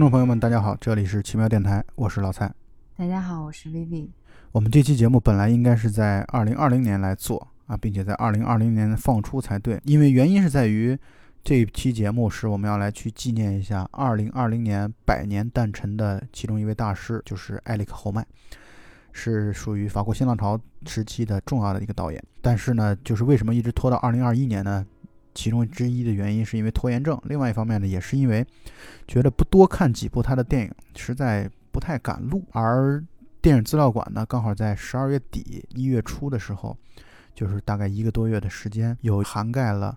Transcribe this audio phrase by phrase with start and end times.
[0.00, 2.50] 听众朋友们，大家好，这里是奇妙电台，我是老蔡。
[2.96, 4.08] 大家好，我是 Vivi。
[4.50, 10.98] 我们这期节目本来应该是在二零二零年来做啊，并且在二零二零年放出才对，因为原因是在于
[11.44, 18.26] 这期节目是我们要来去纪念一下二零二零年百年诞辰的其中一位大师，就是艾里克侯麦，
[19.12, 22.24] 是属于法国新浪潮时期的重要的一个导演。
[22.40, 24.86] 但是呢，就是为什么一直拖到二零二一年呢？
[25.40, 28.46] 其中之一的原因是因为拖延症，另外一方面呢，也是因为
[29.08, 32.44] 觉得不多看几部他的电影，实在不太敢录。
[32.52, 33.02] 而
[33.40, 36.76] 电影资料馆呢，刚好在十二月底一月初的时候，
[37.34, 39.96] 就是大概一个多月的时间，有涵盖了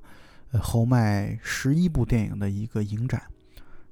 [0.52, 3.22] 呃侯麦十一部电影的一个影展。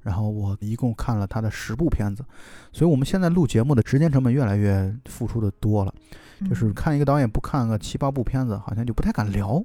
[0.03, 2.23] 然后我一共看了他的十部片子，
[2.71, 5.93] 所以我们现在录节目的时间成本越来越付出的多了，
[6.47, 9.61] 就是看一个导演不看个七八部片子，好像就不太敢聊。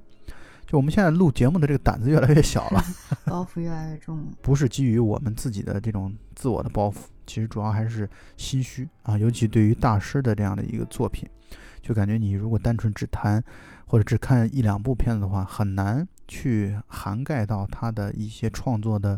[0.67, 2.83] 就我们现在录节目的这个胆子越来越小了，
[3.23, 4.27] 包袱越来越重。
[4.43, 9.17] 不是基于我们自己的这种自我的包袱，其实主要还是心虚啊。
[9.17, 11.25] 尤其对于大师的这样的一个作品，
[11.81, 13.41] 就感觉你如果单纯只谈
[13.85, 19.17] 或者只看一两部片子的话，很难去涵盖到他的一些创作的，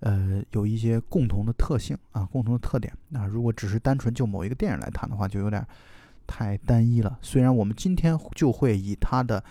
[0.00, 2.92] 呃，有一些共同的特性啊，共同的特点。
[3.08, 5.66] 那如果只是单纯就某一个电影来谈的话，就有点
[6.26, 7.18] 太单一了。
[7.22, 9.42] 虽然我们今天就会以他的。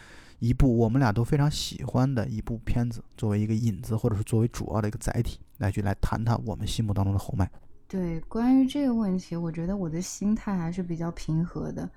[0.43, 7.49] 一部我们俩都非常喜欢的一部片子，作为一个引子，或者是作为主要的一个载体，来去来谈谈我们心目当中的侯麦。
[7.87, 11.89] 对，关于这个问题，我觉得我的心态还是比较平和的。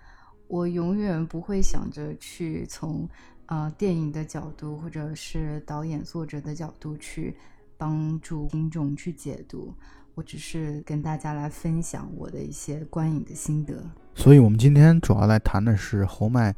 [0.46, 3.08] 我永远不会想着去从
[3.46, 7.36] 呃电影的角度，或者是导演作者的角度去
[7.76, 9.74] 帮助听众去解读。
[10.14, 13.82] 我只是跟大家来分享我的一些观影的心得。
[14.14, 16.54] 所以，我们今天主要来谈的是侯麦。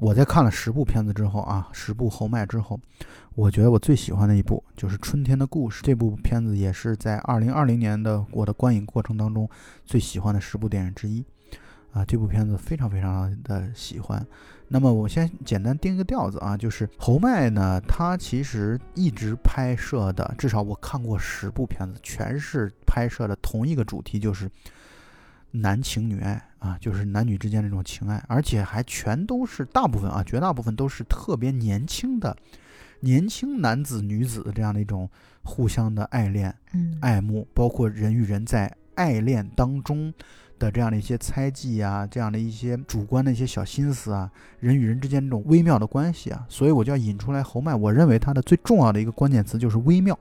[0.00, 2.78] 我在看了十部片子之后啊，十部侯麦之后，
[3.34, 5.82] 我觉得我最喜欢的一部就是《春天的故事》。
[5.84, 9.50] 这部片子也是在二零二零年的我的观影过程当中
[9.84, 11.24] 最喜欢的十部电影之一。
[11.92, 14.24] 啊，这部片子非常非常的喜欢。
[14.68, 24.48] 那么我先简单定一个调子啊，就是侯麦呢，他其实一直拍摄的，至少我看过十部片子，全是拍摄的同一个主题，就是。
[25.50, 32.36] 男情女爱啊，就是男女之间这种情爱，而且还全都是大部分啊，绝大部分都是特别年轻的
[33.00, 35.08] 年轻男子女子这样的一种
[35.44, 36.54] 互相的爱恋、
[37.00, 40.12] 爱慕，包括人与人在爱恋当中
[40.58, 50.18] 的这样的一些猜忌啊，这样的一些主观的一些小心思啊，人与人之间这种微妙的关系啊，所以我就要引出来侯麦，我认为他的最重要的一个关键词就是微妙。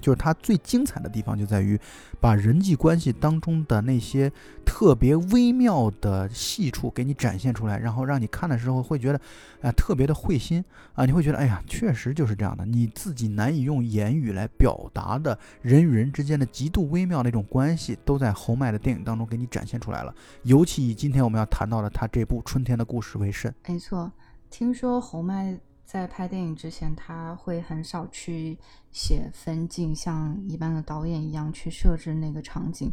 [0.00, 1.78] 就是它最精彩的地方就在于，
[2.20, 4.30] 把人际关系当中的那些
[4.64, 9.20] 特别微妙的细处给你展现出来，然后让你看的时候会觉得，
[9.62, 20.14] 啊，特别的会心啊，你会觉得，哎呀，确实就是这样的，你自己难以用言语来表达的人与人之间的极度微妙的一种关系，都在侯麦的电影当中给你展现出来了。
[20.42, 23.54] 尤其以今天我们要谈到的他这部《春天的故事》为甚。
[23.66, 24.12] 没错，
[24.50, 25.58] 听说侯麦。
[25.94, 28.58] 在拍电影之前，他会很少去
[28.90, 32.92] 写分镜，像一般的导演一样去设置那个场景。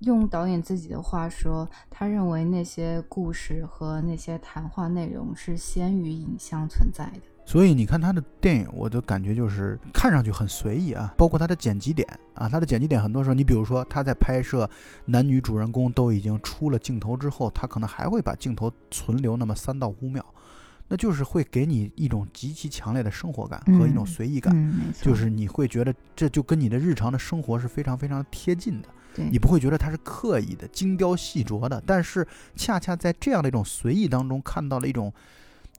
[0.00, 7.20] 用导演自己的话说，他认为那些故事和那些谈话内容是先于影像存在的。
[7.46, 12.04] 所以你看他的电影，我的感觉就是看上去很随意啊，包括他的剪辑点
[12.34, 14.68] 啊，他的剪辑点很多时候，你比如说他在拍摄
[15.04, 20.26] 男女主人公都已经出了镜头之后，他可能还会把镜头存留那么三到五秒。
[20.88, 24.54] 那就是会给你一种极其强烈的生活感和一种随意感，
[25.02, 28.88] 就是你会觉得这就跟你的日常的生活是非常非常贴近的，
[29.30, 32.26] 你不会觉得它是刻意的、精雕细琢的，但是
[32.56, 35.12] 恰恰在这样的一种随意当中看到了一种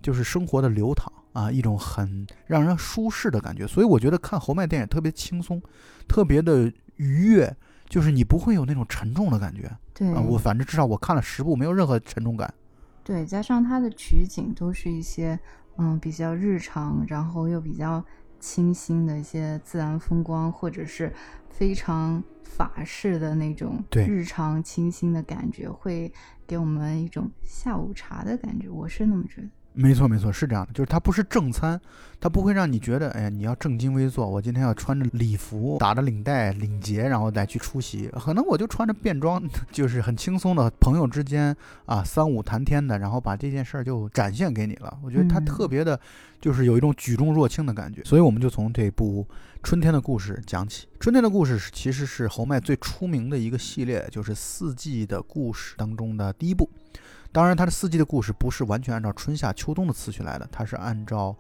[0.01, 3.65] 就是生活的流淌啊，一种很让人舒适的感觉。
[3.65, 5.61] 所以我觉得看侯麦电影特别轻松，
[6.07, 7.55] 特别的愉悦，
[7.87, 9.71] 就是你不会有那种沉重的感觉。
[9.93, 12.53] 对啊，我反正至少我看了十部，没有任何沉重感。
[13.09, 15.39] 对，加上它的取景都是一些
[15.77, 18.05] 嗯比较日常，然后又比较
[18.39, 21.11] 清新的一些自然风光，或者是
[21.49, 26.13] 非常法式的那种日常清新的感觉，会
[26.45, 28.69] 给我们一种下午茶的感觉。
[28.69, 29.49] 我是那么觉得。
[29.73, 31.79] 没错，没错，是这样的，就是它不是正餐，
[32.19, 38.07] 它不会让你觉得，哎呀，你要正襟危坐，我今天要穿着礼服，打着领带、领结，然后再去出席。
[38.07, 41.55] 可能我就穿着便装， 就是很轻松的朋友之间
[41.85, 44.97] 啊，三五谈天的，然后把这件事儿就展现给你了。
[45.01, 45.97] 我觉得它特别的，
[46.41, 48.03] 就是有一种举重若轻的感觉。
[48.03, 49.23] 所以我们就从这部
[49.63, 50.87] 《春天的故事》讲起。
[50.99, 56.69] 《春天的故事》其实是侯麦最出名的一个系列，就是四季的故事当中的第一部。
[57.31, 61.35] 当然，它的四季的故事不是完全按照春夏秋冬的次序来的，它是按照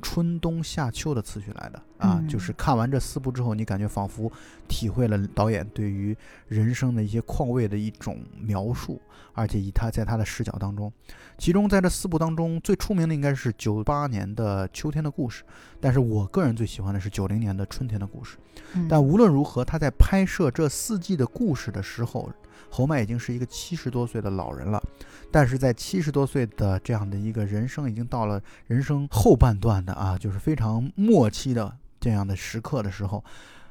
[0.00, 4.30] 春冬夏秋的次序来的啊，嗯就是看完这四部之后，你感觉仿佛
[4.66, 6.16] 体会了导演对于
[6.48, 9.00] 人生的一些况味的一种描述，
[9.34, 10.92] 而且以他在他的视角当中，
[11.38, 15.44] 其中在这四部当中最出名的应该是九八年的秋天的故事，
[15.80, 18.38] 但是我个人最喜欢的是九零年的春天的故事。
[18.74, 22.30] 嗯但无论如何，他在拍摄这四季的故事的时候，
[22.74, 24.82] 侯麦已经是一个七十多岁的老人了。
[25.30, 33.24] 但是在七十多岁的这样的一个人生，已经到了人生后半段的啊，就是非常末期的这样的时刻的时候，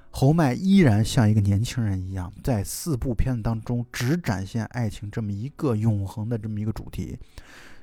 [0.09, 7.17] 侯麦依然像一个年轻人一样，在四部片子当中只展现爱情这么一个永恒的这么一个主题，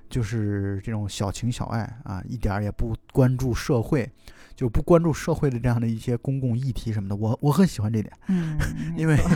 [0.08, 4.10] 就是这种小情小爱啊，一点儿也不关注社会，
[4.54, 7.16] 就不关注社会的这样的一些公共议题什么的。
[7.16, 8.58] 我我很喜欢这点，嗯，
[8.96, 9.30] 因为错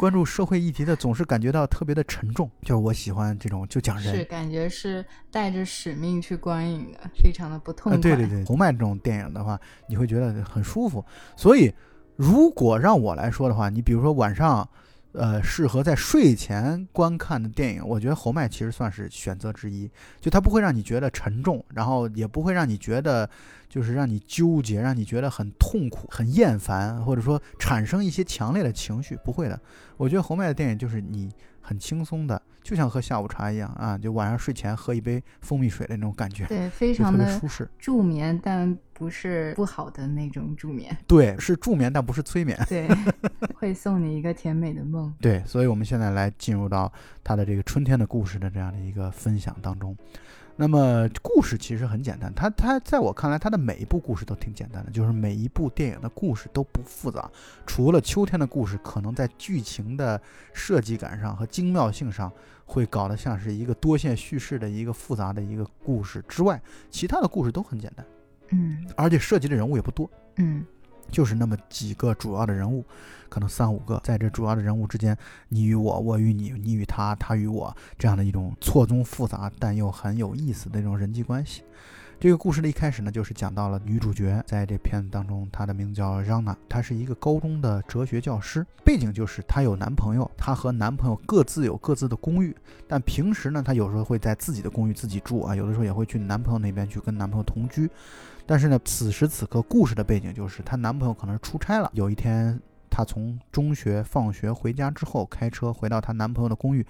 [0.00, 4.24] 关注社会议题的总是感觉到特别的沉重，就是我喜欢这种就讲人是。
[4.24, 8.02] 感觉是带着使命去观影的，非常的不痛呃，快。
[8.02, 9.60] 对对对，红麦这种电影的话，
[9.90, 11.04] 你会觉得很舒服。
[11.36, 11.70] 所以，
[12.16, 14.66] 如果让我来说的话，你比如说晚上，
[15.12, 19.90] 呃，适合在睡前观看的电影，我觉得侯麦其实算是选择之一。
[20.20, 23.28] 就它不会让你觉得沉重，然后也不会让你觉得
[23.68, 29.60] 就是让你纠结，让你觉得很痛苦、很厌烦，或者说产生一些强烈的情绪，不会的。
[29.96, 31.30] 我觉得侯麦的电影就是你
[31.60, 37.68] 很轻松的，就像喝下午茶一样啊，就晚上睡前喝一杯蜂蜜水的那种感觉，对，非常的舒适。
[37.78, 40.96] 助眠，但不是不好的那种助眠。
[41.06, 42.58] 对，是助眠，但不是催眠。
[42.68, 42.88] 对，
[43.56, 45.12] 会送你一个甜美的梦。
[45.20, 46.92] 对，所以我们现在来进入到
[47.24, 49.96] 他的这个春天的故事的这样的一个分享当中。
[50.60, 57.30] 那么故事其实很简单，它它在我看来，它的每一部故事都挺简单的，就是每一部电影的故事都不复杂，
[57.66, 60.20] 除了秋天的故事可能在剧情的
[60.52, 62.30] 设计感上和精妙性上
[62.66, 66.60] 会搞得像是一个多线叙事的一个复杂的一个故事之外，
[66.90, 68.04] 其他的故事都很简单，
[68.50, 70.10] 嗯而且涉及的人物也不多。
[70.36, 70.62] 嗯
[71.10, 72.84] 就是那么几个主要的人物，
[73.30, 75.16] 可能三五个，在这主要的人物之间，
[75.48, 81.62] 你与我，我与你，你与他，他与我，这样的一种错综复杂但又很有意思的这种人际关系。
[82.18, 92.54] 这个故事的一开始呢，就是讲到了女主角在这片子当中，她的名叫让娜，她是一个高中的哲学教师，背景就是她有男朋友，她和男朋友各自有各自的公寓，
[92.86, 97.88] 但平时呢，她有时候会在自己的公寓自己住啊，有的时候也会去男朋友那边去跟男朋友同居。
[98.44, 102.60] 但是呢，此时此刻故事的背景就是她男朋友可能是出差了，有一天
[102.90, 106.84] 她从中学放学回家之后，开车回到她男朋友的公寓。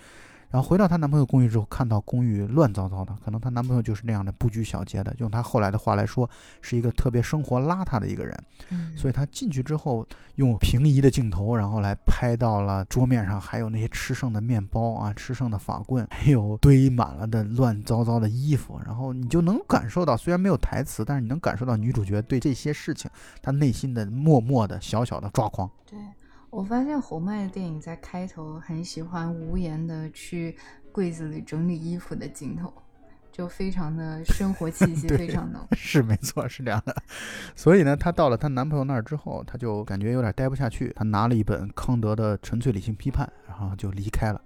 [0.50, 6.28] 然后回到她男朋友公寓之后，看到公寓乱糟糟的，可能她男朋友就是那样的不拘小节的，用她后来的话来说，
[6.60, 8.36] 是一个特别生活邋遢的一个人。
[8.70, 23.10] 嗯，所以她进去之后，用平移的镜头，然后来拍到了桌面上还有那些吃剩的面包啊、吃剩的法棍，还有堆满了的乱糟糟的衣服，然后你就能感受到，虽然没有台词，但是你能感受到女主角对这些事情
[23.40, 25.70] 她内心的默默的小小的抓狂。
[25.86, 25.98] 对，
[26.50, 30.56] 我发现侯麦的电影在开头很喜欢无言的去
[30.90, 32.72] 柜子里整理衣服的镜头，
[33.30, 35.64] 就非常的生活气息 非常浓。
[35.72, 36.94] 是没错，是这样的。
[37.54, 44.42] 所以呢，她到了她男朋友那儿之后，她就感觉有点待不下去，她拿了一本康德的《纯粹理性批判》，然后就离开了。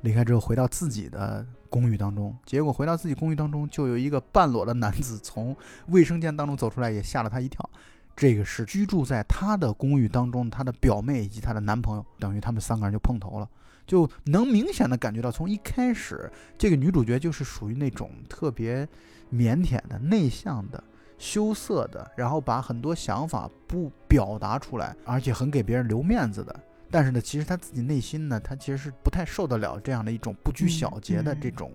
[0.00, 5.56] 离开之后，回到自己的公寓当中，结果回到自己公寓当中，就有一个半裸的男子从
[5.86, 7.70] 卫生间当中走出来，也吓了她一跳。
[8.16, 13.48] 这个是居住在她的公寓当中，她的表妹以及她的男朋友，等于他们三个人就碰头了，
[13.86, 18.86] 就能明显的感觉到，从一开始，这个女主角就是属于那种特别
[19.32, 20.82] 腼腆的、内向的、
[21.18, 26.60] 羞涩的，然后把很多想法不表达出来，而且很给别人留面子的。
[26.90, 31.72] 但是呢，其实她自己内心呢，她其实是不太受得了这样的一种不拘小节的嗯这种、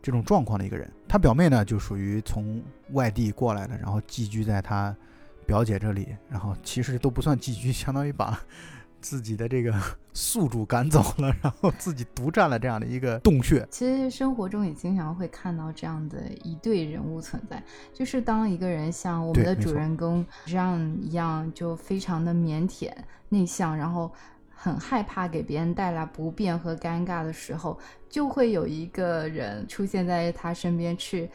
[0.00, 0.88] 这种状况的一个人。
[1.08, 2.62] 她表妹呢，就属于从
[2.92, 4.96] 外地过来的，然后寄居在她
[5.44, 8.38] 表姐这里，然后其实都不算寄居，相当于把
[9.00, 9.72] 自己的这个
[10.14, 13.66] 宿主赶走了，然后自己独占了这样的一个洞穴。
[13.70, 22.90] 其实生活中也经常会看到这样的一对人物存在，就是当一个人像我们的主人公这样一样，就非常的腼腆、
[23.28, 24.10] 内向，然后
[24.48, 31.30] 很害怕给别人带来不便和尴尬的时候，就会有一个人出现在他身边去。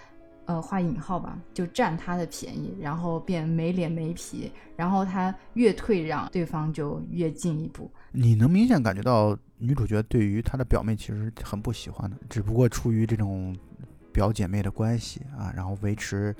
[0.49, 7.91] 呃，画引号吧，就占他的便宜，然后变没脸没皮，然后他越退让，对方就越进一步。
[8.11, 13.55] 你能明显感觉到女主角对于她的表妹其实很不喜欢的，只不过出于这种
[14.11, 16.35] 表姐妹的关系啊，然后维持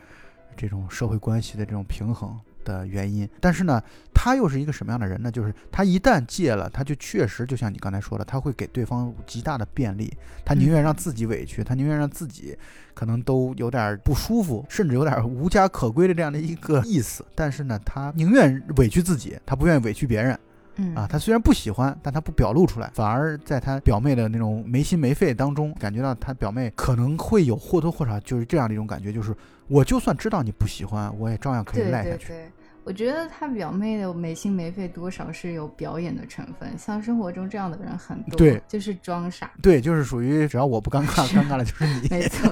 [0.58, 2.36] 这种社会关系的这种平衡
[2.70, 3.28] 的原因。
[3.42, 3.82] 但是呢，
[4.14, 5.32] 他又是一个什么样的人呢？
[5.32, 10.14] 就是他一旦戒了，他就确实就像你刚才说的，他会给对方极大的便利，
[10.46, 12.56] 他宁愿让自己委屈，他宁愿让自己
[12.94, 17.26] 可能都有点不舒服，甚至有点无家可归的这样的一个意思。
[17.34, 20.40] 但是呢，他宁愿委屈自己，他不愿意委屈别人。
[20.82, 29.36] 嗯啊，他虽然不喜欢，但他不表露出来，反而在他表妹的那种没心没肺当中，感觉到他表妹可能会有或多或少就是这样的一种感觉，就是
[29.68, 32.28] 我就算知道你不喜欢，我也照样可以赖下去。
[32.30, 32.52] 对对，
[32.90, 39.52] 我觉得他表妹的没心没肺多少是有表演的成分，像生活中这样的人很多，对就是装傻。
[39.62, 42.08] 对，就是属于只要我不尴尬， 尴尬的就是你。
[42.10, 42.50] 没错，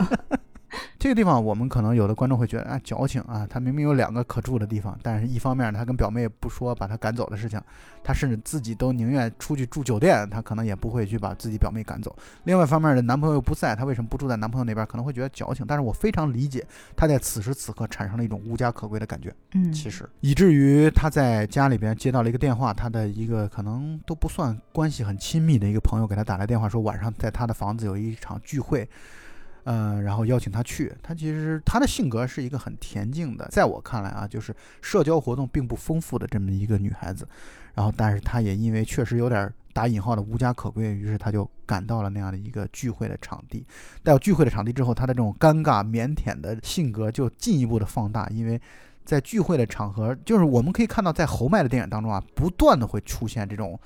[0.99, 7.61] 这个地方我们可能有的观众会觉得啊矫情啊，他明明有两个可住的地方，但是一方面他跟表妹不说把他赶走的事情，
[8.03, 12.15] 他甚至自己都宁愿出去住酒店，他可能也不会去把自己表妹赶走。
[12.45, 14.85] 另外一方面的男朋友不在，他为什么不住在男朋友那边？
[14.87, 16.65] 可能会觉得矫情，但是我非常理解
[16.95, 19.33] 他在此时此刻产生了一种无家可归的感觉。
[19.53, 28.89] 嗯，其实以至于他在家里边接到了一个电话，他的一个可能都不算关系很亲密的一个朋友给他打来电话，说晚上在他的房子有一场聚会，
[29.67, 30.93] 呃，然后邀请他去。
[31.03, 37.27] 他其实他的性格是一个很恬静的，在我看来啊，就是社交活动并不丰富的这么一个女孩子。
[37.73, 43.65] 然后，但是她也因为确实有点打引号的无家可归，于是她就赶到了那样的一个聚会的场地。
[44.03, 48.59] 到聚会的场地之后，她的这种尴尬腼腆的性格就进一步的放大，因为
[49.03, 53.77] 在聚会的场合，就是我们可以看到，在侯麦的电影当中啊，不断的会出现这种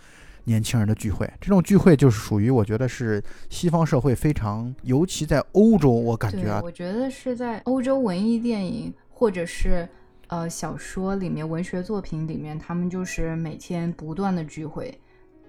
[0.44, 1.32] 年轻人的聚会。
[1.40, 9.88] 这种聚会就是属于我觉得是西方社会非常，尤其在欧洲，我感觉，啊，我觉得是在欧洲文艺电影或者是
[10.28, 15.00] 呃小说里面、文学作品里面，他们就是每天不断的聚会，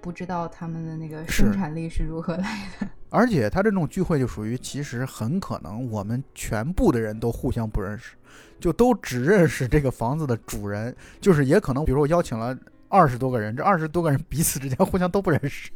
[0.00, 2.88] 不知道他们的那个生产力是如何来的。
[3.10, 8.14] 而且他这种聚会就属于，其实很可能我们全部的人都互相不认识，
[8.58, 12.56] 就都只认识这个房子的主人，就是也可能，比如我邀请了
[12.92, 15.70] 二十多个人，这二十多个人彼此之间互相都不认识，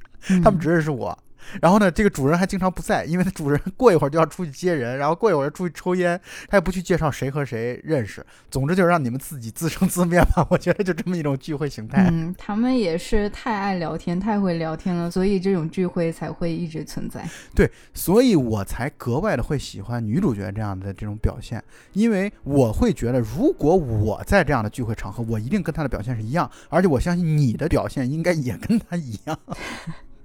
[0.44, 1.18] 他们嗯只认识我。
[1.60, 8.24] 然后呢，这个主人还经常不在，因为他主人 过一会儿就要出去接人，然后过一会儿出去抽烟，他也不去介绍谁和谁认识。
[8.50, 10.46] 总之就是让你们自己自生自灭吧。
[10.50, 12.08] 我觉得就这么一种聚会形态。
[12.10, 17.28] 嗯，他们也是太爱聊天，太会聊天了，所以这种聚会才会一直存在。
[17.54, 21.62] 对，所以我才格外的会喜欢女主角这样的这种表现，
[21.92, 29.38] 因为我会觉得，如果我在这样的聚会场合，我一定跟她的表现是一样，而且我相信你的表现应该也跟她一样。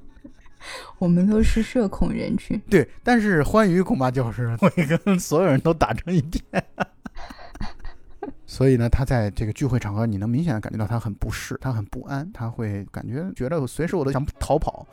[1.00, 2.60] 我们都是社恐人群。
[2.70, 6.44] 对，但是欢愉恐怕就是会跟所有人都打成一片。
[8.46, 14.86] 所以呢，他在这个聚会场合，你能明显的感觉到他很不适，他很不安，他会感觉觉得随时我都想逃跑。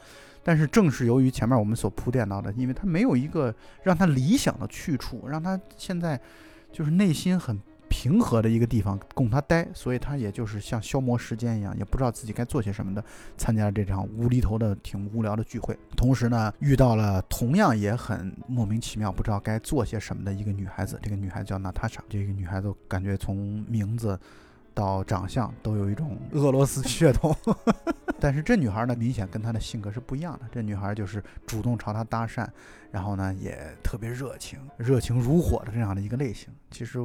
[0.45, 6.19] 但是正是由于前面我们所铺垫到的，因为他没有一个让他理想的去处，让他现在
[6.73, 13.05] 就是内心很平和的一个地方供他待，所以他也就是像消磨时间一样，也不知道自己该做些什么的，
[13.37, 15.77] 参加了这场无厘头的、挺无聊的聚会。
[15.97, 20.99] 同时呢，遇到了同样也很莫名其妙、不知道该做些什么的一个女孩子。
[21.03, 24.19] 这个女孩叫娜塔莎，这个女孩子感觉从名字
[24.75, 27.35] 到长相都有一种俄罗斯血统。
[28.21, 30.47] 但是这女孩呢，明显跟她的性格是不一样的。
[30.51, 32.47] 这女孩就是主动朝他搭讪，
[32.91, 36.49] 然后呢也特别热情、热情如火的这样的一个类型。
[36.69, 36.99] 其实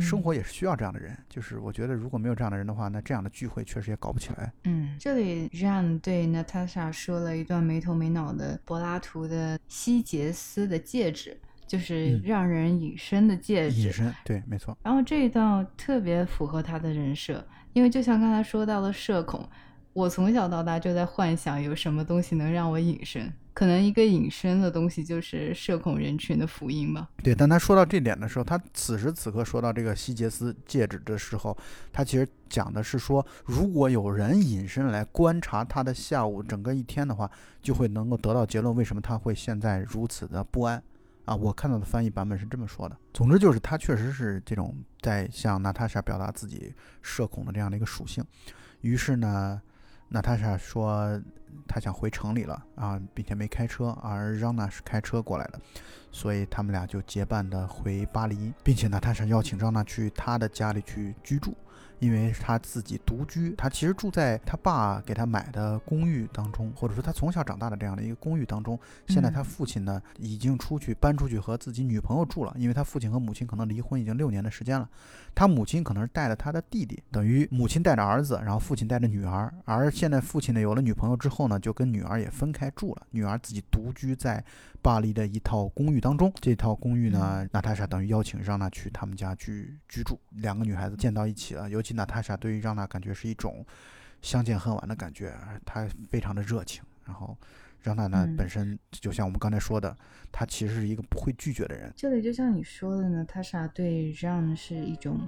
[0.00, 1.16] 生活也是需要这样的人。
[1.28, 4.52] 就是我觉得如果没有这样的人的话，那这样的聚会确实也搞不起来。
[4.64, 13.80] 嗯，这里 Jean 对 Natasha 说了一段没头没脑的柏拉图的希杰斯的戒指，就是嗯让人隐身的戒指。
[13.80, 14.76] 隐身，对，没错。
[14.82, 19.48] 然后这一段特别符合他的人设，因为就像刚才说到的社恐，
[19.92, 27.10] 我从小到大就在幻想有什么东西能让我隐身，可能一个隐身的东西就是社恐人群的福音吧。
[27.24, 31.58] 对，但他说到这点的时候，他此时此刻说到这个希杰斯戒指的时候，
[31.92, 37.28] 他其实讲的是说，如果有人隐身来观察他的下午整个一天的话，
[37.60, 40.80] 就会能够得到结论，为什么他会现在如此的不安
[41.24, 41.34] 啊？
[41.34, 42.96] 我看到的翻译版本是这么说的。
[43.12, 46.72] 总之就是他确实是这种在向娜塔莎表达自己
[47.02, 48.24] 社恐的这样的一个属性。
[48.82, 49.60] 于是呢，
[50.08, 51.20] 娜塔莎说
[51.66, 55.60] 她想回城里了啊，并且没开车，而让娜是开车过来的。
[56.10, 61.54] 所以他们俩就结伴的回巴黎，并且娜塔莎邀请让娜去她的家里去居住，
[61.98, 68.78] 因为他自己独居，他其实住在他爸给他买的公寓当中，或者说他从小长大的这样的一个公寓当中。
[69.06, 74.88] 现在他父亲呢已经出去搬出去和自己女朋友住了，因为他父亲和母亲可能离婚已经六年的时间了，
[75.34, 84.44] 他母亲可能是带着他的弟弟，等于母亲带着儿子，然后父亲带着女儿，而现在父亲呢有了女朋友之后呢，就跟女儿也分开住了，女儿自己独居在
[84.80, 86.32] 巴黎的一套公寓当中。
[86.40, 93.64] 这套公寓呢，娜塔莎等于邀请让娜去他们家去居住，两个女孩子见到一起了，尤其其娜塔莎对于让娜感觉是一种
[94.20, 95.32] 相见恨晚的感觉，
[95.64, 96.82] 她非常的热情。
[97.06, 97.34] 然后
[97.80, 99.96] 让娜呢嗯本身就像我们刚才说的，
[100.30, 101.90] 她其实是一个不会拒绝的人。
[101.96, 105.18] 这里就像你说的呢，塔莎对让是一种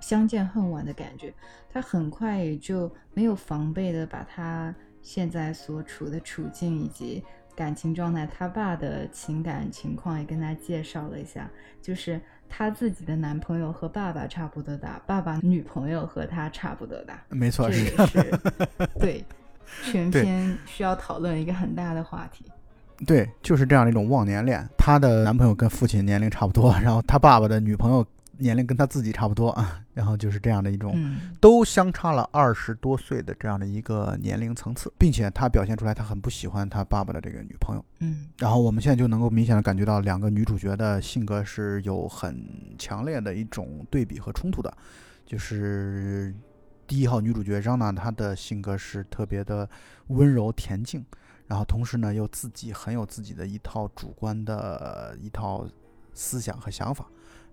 [0.00, 1.34] 相见恨晚的感觉，
[1.70, 7.22] 他很快也就没有防备的把他现在所处的处境以及
[7.54, 11.50] 感情状态，他爸的情感情况也跟他介绍了一下，
[11.82, 12.18] 就是
[12.50, 18.38] 他自己的男朋友和爸爸差不多大，爸爸女朋友和她差不多大，没错，这是也是
[19.00, 19.24] 对
[19.84, 22.44] 全对篇需要讨论一个很大的话题。
[23.06, 24.62] 对，就是这样的一种忘年恋。
[24.76, 28.04] 她的男朋友跟父亲年龄差不多，然后她爸爸的女朋友
[28.40, 30.92] 年龄跟他自己差不多啊， 然后就是这样的一种。
[30.96, 37.84] 嗯，都相差了二十多岁的这样的一个年龄层次，并且他表现出来他很不喜欢他爸爸的这个女朋友。
[38.00, 42.44] 嗯然后我们现在就能够明显的感觉到两个女主角的性格是有很
[42.78, 44.74] 强烈的一种对比和冲突的。
[45.26, 46.34] 就是
[46.86, 49.68] 第一号女主角张娜，她的性格是特别的
[50.08, 51.04] 温柔恬静，
[51.46, 55.68] 然后同时呢又自己很有自己的一套主观的一套
[56.12, 57.06] 思想和想法，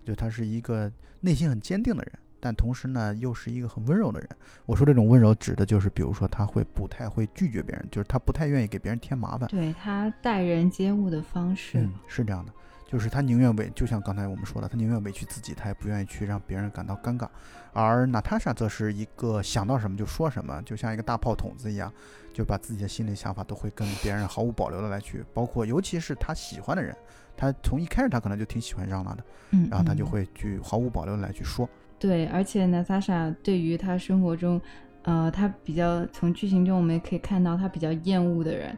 [0.04, 0.90] 就他是一个
[1.20, 2.12] 内心很坚定的人。
[2.40, 4.28] 但同时呢，又是一个很温柔的人。
[4.64, 9.48] 我说这种温柔指的就是，比如说他会不太会拒绝别人，就是他不太愿意给别人添麻烦。
[9.48, 12.52] 对他待人接物的方式，嗯，是这样的，
[12.86, 17.28] 就是他宁愿委，就像刚才我们说的，他宁愿委屈自己，他也不愿意去让别人感到尴尬。
[17.72, 21.92] 而娜塔莎则是一个想到什么就说什么，就像一个大炮筒子一样，
[22.32, 26.96] 就把自己的心里想法都会跟别人毫无保留的来去，包括尤其是他喜欢的人，
[27.38, 31.66] 他从一开始他可能就挺喜欢让娜的，嗯，然后他就嗯会去毫无保留的来去说。
[31.98, 34.60] 对，而且娜塔莎对于他生活中，
[35.02, 38.76] 呃，他比较从剧情中我们也可以看到他比较厌恶的人，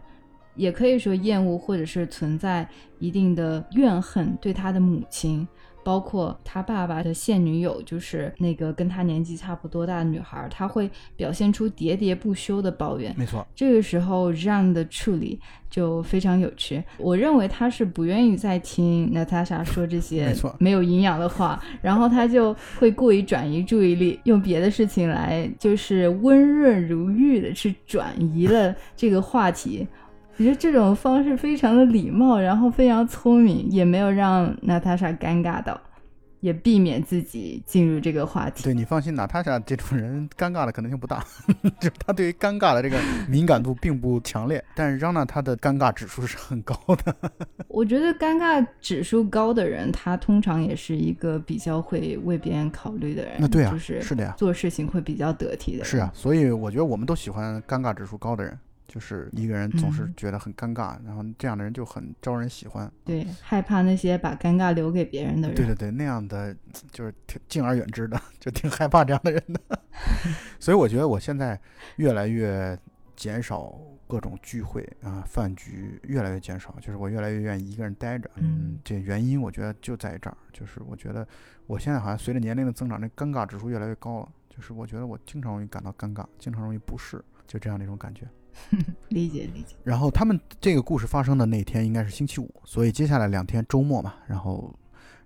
[0.54, 2.68] 也可以说厌恶或者是存在
[2.98, 5.46] 一定的怨恨对他的母亲，
[5.90, 13.12] 包括他爸爸的现女友，就是那个跟他年纪差不多大的女孩，她会表现出喋喋不休的抱怨。
[13.18, 16.80] 没错，这个时候让的处理就非常有趣。
[16.96, 29.84] 我认为他是不愿意再听娜塔莎说这些没错没有营养的话，然后他就会故意转移注意力，用别的事情来就是温润如玉的去转移了这个话题。
[30.40, 35.78] 我觉得这种方式非常的礼貌，然后非常聪明，也没有让娜塔莎尴尬到，
[36.40, 38.64] 也避免自己进入这个话题。
[38.64, 41.22] 对你放心，娜塔莎这种人尴尬的可能性不大，
[41.78, 42.96] 就是他对于尴尬的这个
[43.28, 46.74] 敏感度并不强烈，但是让娜她的尴尬指数是很高
[47.04, 47.14] 的。
[47.68, 53.32] 我觉得尴尬指数高的人，他通常也是一个比较会为别人考虑的人。
[53.38, 55.84] 那对啊，就是是的呀，做事情会比较得体的人。
[55.84, 58.58] 是啊，所以我觉得我们都喜欢尴尬指数高的人，
[58.92, 62.90] 就是一个人总是嗯觉得很尴尬，然后这样的人就很招人喜欢。
[63.04, 65.54] 对，害怕那些把尴尬留给别人的人。
[65.54, 66.52] 对对对，那样的
[66.90, 69.78] 就是挺敬而远之的， 就挺害怕这样的人的。
[70.58, 71.58] 所以我觉得我现在
[71.96, 72.76] 越来越
[73.14, 78.28] 减少各种聚会啊、饭局，越来越减少，就是我越来越愿意一个人待着。
[78.38, 81.24] 嗯这原因我觉得就在这儿，就是我觉得
[81.68, 84.28] 我现在好像随着年龄的增长，那尴尬指数越来越高了。
[84.48, 88.26] 就是我觉得我经常容易感到尴尬，经常容易不适，就这样的一种感觉。
[89.08, 89.74] 理解理解。
[89.84, 94.74] 然后他们这个故事发生的那天应该是星期五，所以接下来两天周末嘛，然后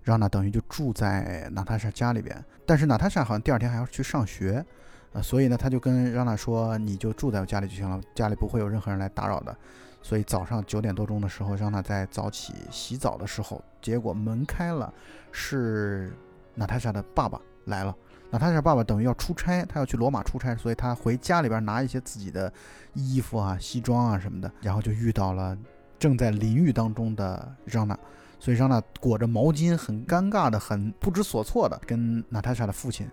[0.03, 2.43] 让娜等于就住在娜塔莎家里边。
[2.65, 4.65] 但是娜塔莎好像第二天还要去上学，
[5.13, 9.55] 呃，所以呢，他就跟让娜说：“你就住在我家里就行了，家里不会有任何人来打扰的。”
[10.01, 14.93] 所以早上九点多钟的时候，让娜在早起洗澡的时候，结果门开了，
[15.31, 16.13] 是
[16.53, 17.95] 娜塔莎的爸爸来了。
[18.35, 22.51] 娜塔莎爸爸等于要出差，他要去罗马出差，所以他回家里边拿一些自己的
[22.93, 25.57] 衣服啊、西装啊什么的，然后就遇到了
[25.97, 27.97] 正在淋浴当中的让娜，
[28.37, 33.09] 所以让娜裹着毛巾，很尴尬的、很不知所措的跟娜塔莎的父亲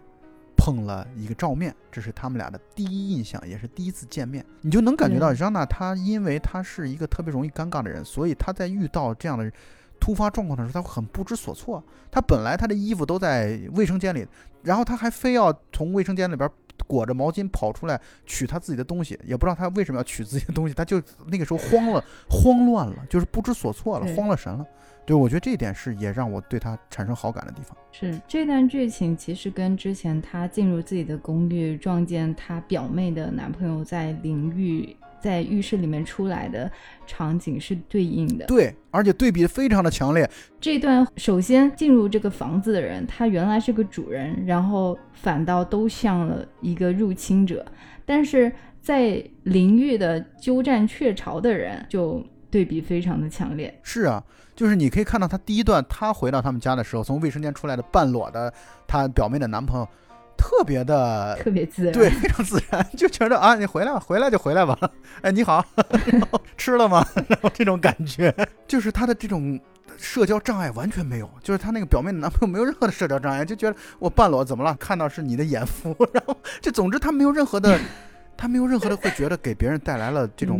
[0.56, 4.44] 碰了一个照面，这是他们俩的第一印象，也是第一次见面。
[4.62, 9.52] 你就能感觉到让娜她因为她是一个特别容易尴尬的人，所以她在遇到这样的
[10.02, 11.80] 突发状况的时候，他会很不知所措。
[12.10, 14.26] 他本来他的衣服都在卫生间里，
[14.64, 16.50] 然后他还非要从卫生间里边
[16.88, 24.66] 裹着毛巾跑出来取他自己的东西，也不知道他为什么要取自己的东西，他就 那个时候慌了，慌乱了，就是不知所措了，慌了神了。
[25.04, 27.76] 对，我觉得这一点是也让我对他产生好感的地方。
[27.92, 36.70] 是这段剧情其实跟之前她进入自己的公寓，撞见她表妹的男朋友在淋浴，在浴室里面出来的
[37.06, 38.44] 场景是对应的。
[38.46, 40.28] 对，而且对比非常的强烈。
[40.60, 47.64] 这段首先进入这个房子的人，他原来是个主人，然后反倒都像了一个入侵者。
[48.04, 53.72] 但是在淋浴的鸠占鹊巢的人，就对比非常的强烈。
[53.82, 54.22] 是啊，
[54.56, 58.52] 就是你可以看到他第一段，他回到他们家的时候，从卫生间出来的半裸的
[58.88, 59.88] 她表妹的男朋友，
[60.36, 61.92] 特别的特别自然。
[61.92, 64.78] 对，非常自然， 就觉得啊，你回来吧，回来就回来吧。
[65.22, 65.64] 哎，你好，
[66.56, 67.06] 吃了吗？
[67.28, 68.34] 然后这种感觉，
[68.66, 69.58] 就是他的这种
[69.96, 74.74] 社交障碍完全没有，就是他那个表妹的男朋友没有任何的社交障碍，就觉得我半裸怎么了？
[74.76, 77.78] 看到是你的眼福，然后就总之他没有任何的，
[78.36, 80.58] 他没有任何的会觉得给别人带来了这种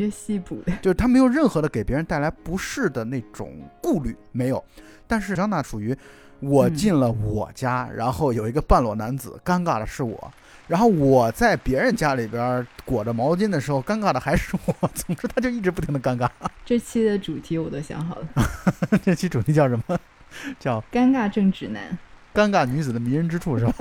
[0.81, 4.63] 就是他没有任何的给别人带来不适的那种顾虑，没有。
[5.07, 5.95] 但是张娜属于
[6.43, 10.33] 我嗯进了我家，然后有一个半裸男子，尴尬的是我。
[10.69, 14.75] 然后我在别人家里边裹着毛巾的时候，尴尬的还是我。
[14.95, 16.29] 总之，他就一直不停的尴尬。
[16.65, 18.29] 这期的主题我都想好了，
[19.05, 19.99] 这期主题叫什么？
[20.59, 21.99] 叫尴尬正直男。
[22.35, 23.75] 尴尬女子的迷人之处是吧？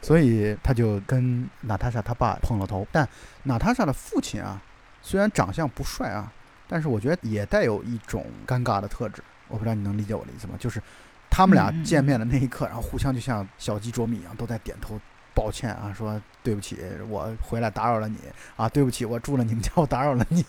[0.00, 2.86] 所以他就跟娜塔莎他爸碰了头。
[2.90, 3.06] 但
[3.42, 4.62] 娜塔莎的父亲啊，
[5.02, 6.32] 虽然长相不帅啊，
[6.66, 9.22] 但是我觉得也带有一种尴尬的特质。
[9.48, 10.54] 我不知道你能理解我的意思吗？
[10.58, 10.80] 就是
[11.38, 15.00] 他们俩见面的那一刻，然后互相就像小鸡啄米一样，都在点头
[15.32, 16.76] 抱歉啊，说对不起，
[17.08, 18.16] 我回来打扰了你
[18.56, 20.44] 啊，对不起，我住了你们家，我打扰了你，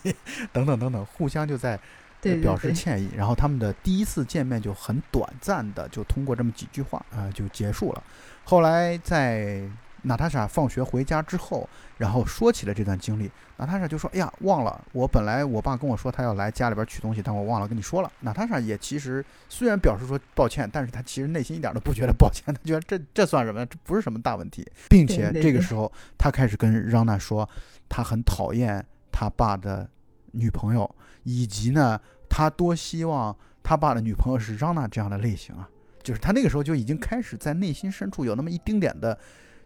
[0.52, 1.78] 等等等等，互相就在
[2.20, 3.08] 对对表示对，歉意。
[3.16, 8.02] 然后他们的第一次见面就很短暂的，就通过这么几句话啊、呃就结束了。
[8.42, 9.62] 后来在
[10.02, 23.64] 娜塔莎放学回家之后，然后说起了这段经历，娜塔莎就说：“哎呀，忘了，我本来我爸跟我说他要来家里边取东西，但我忘了跟你说了。”娜塔莎也其实虽然表示说抱歉，但是她其实内心一点都不觉得抱歉，她觉得这这算什么？
[23.66, 27.48] 这不是什么大问题， 并且这个时候她开始跟让娜说，
[27.88, 29.88] 她很讨厌他爸的
[30.32, 30.88] 女朋友，
[31.24, 35.68] 以及呢，他多希望他爸的女朋友是让娜这样的类型啊，
[36.02, 39.18] 就是他那个时候就已经开始在内心深处有那么一丁点的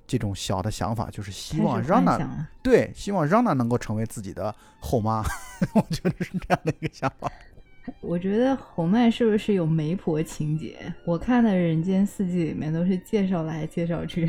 [0.07, 2.49] 这种小的想法，就是希望开始让娜幻想了。
[2.62, 5.23] 对，希望让娜能够成为自己的后妈，
[5.75, 7.31] 我觉得是这样的一个想法。
[8.01, 10.93] 我觉得红麦是不是有媒婆情节？
[11.05, 14.25] 我看的《人间四季》里面都是介绍来介绍去。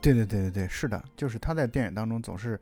[0.00, 2.58] 对对对对对，是的，就是他在电影当中总是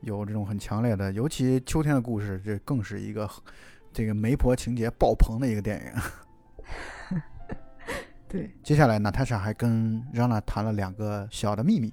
[0.00, 3.28] 有这种很强烈的，尤其《秋天的故事》，这更是一个
[3.92, 5.78] 这个媒婆情节爆棚的一个电
[7.10, 7.20] 影。
[8.28, 11.92] 对，接下来，娜塔莎还跟让娜谈了两个小的秘密，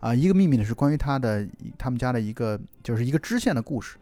[0.00, 3.96] 啊，一个秘密呢是关于他的他们家的一个就是一个支线的故事，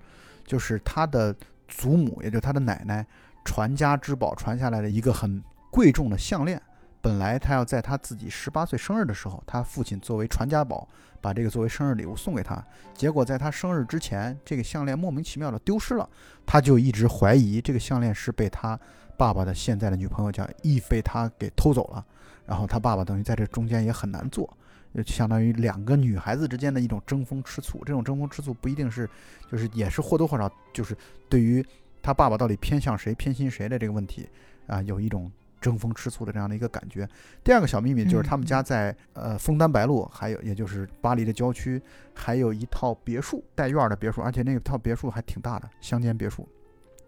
[0.44, 1.34] 就是他的
[1.68, 3.06] 祖母，也就是他的奶奶
[3.44, 6.60] 传家之宝传下来的一个很贵重的项链。
[7.00, 10.88] 本来他要在他自己十八岁生日的时候，他父亲作为传家宝，
[11.20, 12.60] 把这个作为生日礼物送给他。
[12.94, 16.08] 结果在他生日之前，这个项链莫名其妙的丢失了，
[16.44, 18.78] 他就一直怀疑这个项链是被他
[19.16, 22.04] 爸爸的现在的女朋友叫易被他给偷走了。
[22.44, 24.56] 然后他爸爸等于在这中间也很难做，
[25.04, 27.82] 相当于两个女孩子之间的一种争风吃醋。
[27.84, 29.08] 这种争风吃醋不一定是，
[29.50, 30.96] 就是也是或多或少就是
[31.28, 31.64] 对于
[32.02, 34.28] 他爸爸到底偏向谁、偏心谁的这个问题
[34.66, 35.30] 啊，有一种
[35.60, 37.08] 争风吃醋的这样的一个感觉。
[37.42, 41.80] 第二个小秘密就是他们家在呃枫丹白露，还有也就是巴黎的郊区，
[42.14, 46.48] 还有一套别墅带院儿的别墅，而且那个套别墅还挺大的，乡间别墅，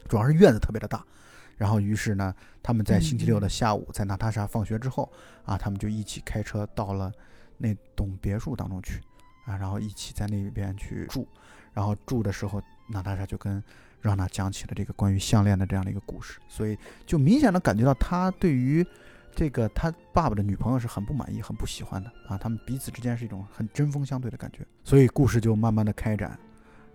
[0.09, 1.05] 主要是院子特别的大。
[1.57, 5.11] 然后于是呢，他们在星期六的下午，在娜塔莎放学之后
[5.44, 7.12] 啊，他们就一起开车到了
[7.59, 9.01] 那栋别墅当中去
[9.44, 11.29] 啊，然后一起在那边去住。
[11.75, 13.62] 然后住的时候，娜塔莎就跟
[14.01, 18.85] 让娜讲起了这个关于项链的这样的一个故事，所以就明显的感觉到他对于
[19.33, 26.37] 这个他爸爸的女朋友是很不满意、很不喜欢的啊，他们彼此之间是一种很针锋相对的感觉，所以故事就慢慢的开展。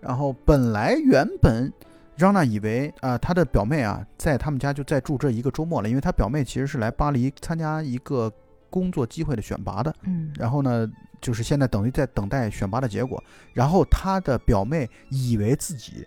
[0.02, 1.72] 然后本来原本
[2.18, 8.30] 让娜以为啊、她的表妹啊在他们家就在住这一个周末了，因为她表妹其实是来巴黎参加一个
[8.74, 13.24] 工作机会的选拔的，嗯，然后呢，就是现在等于在等待选拔的结果。
[13.54, 16.04] 然后他的表妹以为自己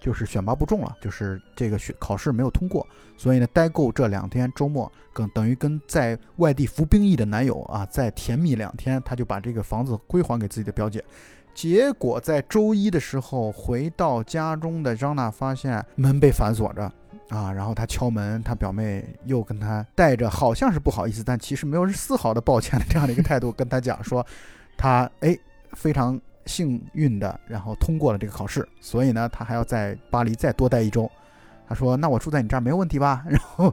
[0.00, 2.86] 就是选拔不中了，就是这个学考试没有通过，
[3.18, 11.04] 所以呢，待够这两天周末，跟等于跟在外地服兵役的男友啊，再甜蜜两天，他就把这个房子归还给自己的表姐。
[11.54, 16.90] 结果在周一的时候回到家中的张娜发现门被反锁着。
[17.28, 24.26] 啊，然后他敲门，他表妹又跟他带着好像是不好意思，但其实没有丝毫的抱歉的这样的一个态度跟他讲说，
[24.76, 25.36] 他哎
[25.72, 31.10] 非常幸运的，然后通过了这个考试，所以呢，他还要在巴黎再多待一周。
[31.68, 33.70] 他说：“那我住在你这儿没有问题吧？” 然后，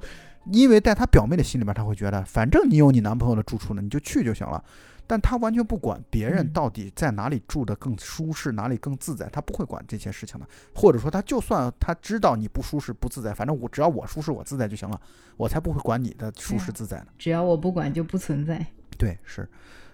[0.52, 4.62] 因为在他表妹的心里边，他会觉得，反正你有你男朋友的住处呢，你就去就行了。
[5.08, 10.48] 但他完全不管别人嗯到底在哪里住的更舒适，哪里更自在，他不会管这些事情的。
[10.74, 15.00] 或者说，他就算他知道你不舒适不自在，反正我只要我舒适我自在就行了，
[15.38, 17.08] 我才不会管你的舒适自在呢。
[17.18, 18.66] 只要我不管就不存在。
[18.98, 19.48] 对，是，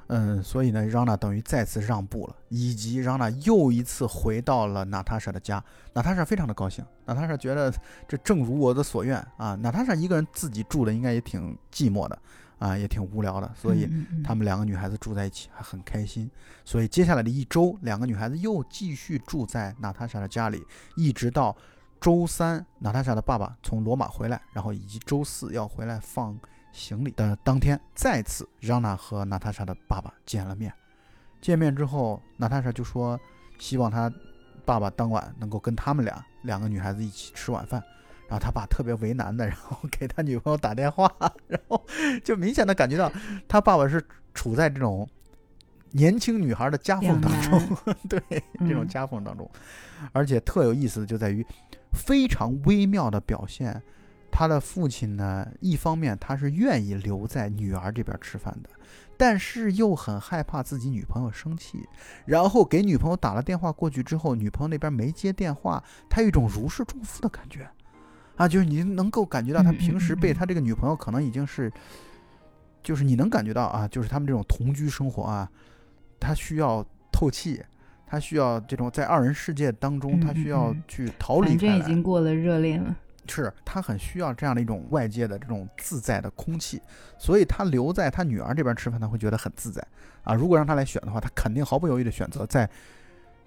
[0.07, 5.63] 嗯，所以呢，让娜等于再次让步了，以及让娜又一次回到了娜塔莎的家。
[5.93, 7.73] 娜塔莎非常的高兴，娜塔莎觉得
[8.07, 9.55] 这正如我的所愿啊。
[9.55, 12.17] 娜塔莎一个人自己住的应该也挺寂寞的
[12.61, 13.89] 啊，也挺无聊的，所以
[14.23, 16.29] 他们两个女孩子住在一起还很开心。
[16.63, 20.63] 所以接下来的一周，两个女孩子又继续住在娜塔莎的家里，
[20.95, 21.57] 一直到
[21.99, 26.39] 周三，娜塔莎的爸爸从罗马回来，然后以及周四要回来放
[26.71, 30.71] 行李的当天，再次让娜和娜塔莎的爸爸见了面。
[31.41, 33.19] 见面之后，娜塔莎就说
[33.57, 34.13] 希望他
[34.63, 37.83] 爸爸当晚能够跟他们俩两个女孩子一起吃晚饭。
[38.31, 41.13] 然后他爸特别为难的，然后 给他女朋友打电话，
[41.47, 41.85] 然后
[42.23, 43.11] 就明显的感觉到
[43.45, 44.01] 他爸爸是
[44.33, 45.05] 处在这种
[45.91, 48.21] 年轻女孩的夹缝当中， 对
[48.59, 49.51] 这种嗯夹缝当中，
[50.13, 51.45] 而且特有意思的就在于
[51.91, 53.81] 非常微妙的表现。
[54.31, 58.69] 他的父亲呢，一方面他是愿意留在女儿这边吃饭的，
[59.17, 61.85] 但是又很害怕自己女朋友生气，
[62.25, 67.69] 然后给女朋友打了电话过去之后，女朋友那边没接电话，他有一种如释重负的感觉。
[68.35, 71.71] 啊，就是你能够感觉到他平时被他这个女朋友可能已经是，
[72.81, 75.49] 就是你能感觉到啊，就是他们这种同居生活啊，
[76.19, 77.61] 他需要透气，
[78.05, 81.81] 他需要这种在二人世界当中，他需要嗯去逃离反正已。
[81.83, 82.95] 经过了热恋了。
[83.27, 86.81] 是他很需要这样的一种外界的这种自在的空气，
[87.17, 89.81] 所以他留在他女儿这边吃饭，他会觉得很自在
[90.23, 90.33] 啊。
[90.33, 92.69] 如果让他来选的话，他肯定毫不犹豫的选择在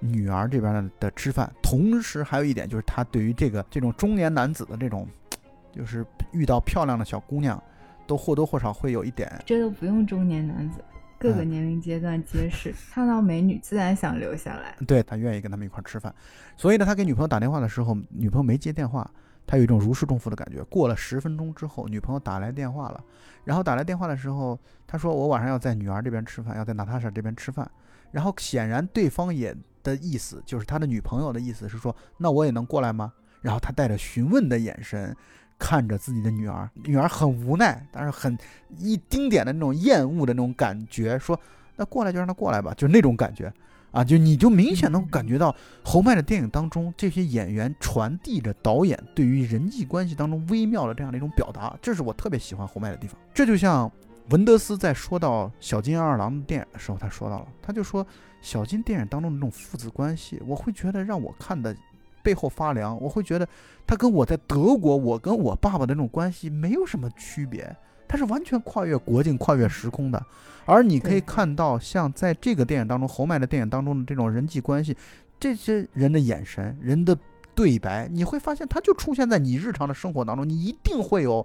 [0.01, 1.51] 女儿这边的的吃饭。
[1.63, 5.09] 同时还有一点就是，他对于这个这种中年男子的这种，
[5.73, 7.63] 就是遇到漂亮的小姑娘，
[8.07, 10.85] 都或多或少会有一点这都不用中年男子，
[11.19, 14.77] 各个嗯年龄阶段皆是，看到美女自然想留下来。
[14.87, 16.15] 对他愿意跟他们一块儿吃饭，
[16.57, 19.11] 所以呢，他给女朋友打电话的时候，女朋友没接电话，
[19.47, 20.63] 他有一种如释重负的感觉。
[20.65, 23.03] 过了十分钟之后，女朋友打来电话了，
[23.45, 27.69] 然后打来电话的时候，他说我晚上要在女儿这边吃饭，要在娜塔莎这边吃饭，
[28.13, 33.13] 然后显然对方也的意思就是他的女朋友的意思是说，那我也能过来吗？
[33.41, 35.17] 然后他带着询问的眼神。
[35.57, 38.37] 看着自己的女儿，女儿很无奈，但是很
[38.77, 41.39] 一丁点的那种厌恶的那种感觉，说
[41.77, 43.51] ：“那过来就让他过来吧。”就那种感觉，
[43.93, 53.17] 啊，就你就明显能感觉到侯麦的电影当中，这些演员传递着导演对于人际关系当中微妙的这样的一种表达，这是我特别喜欢侯麦的地方。
[53.33, 53.91] 这就像
[54.31, 58.07] 文德斯在说到小金二郎的电影的时候，他说到了，他就说
[58.41, 61.77] 小金电影当中的那种父子关系，我会觉得让我看的
[62.23, 63.47] 背后发凉，我会觉得
[63.87, 67.77] 他跟我在德国，我跟我爸爸的那种关系没有什么区别。
[68.07, 70.25] 他是完全跨越国境、跨越时空的，
[70.67, 74.97] 而你可以看到，像在这个电影当中，侯麦的电影当中的这种人际关系，
[75.41, 77.19] 这些人的眼神、人的
[77.55, 81.45] 对白，你会发现，它就出现在你日常的生活当中，你一定会有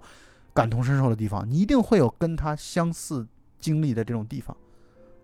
[0.60, 3.26] 感同身受的地方，你一定会有跟他相似
[3.58, 4.56] 经历的这种地方，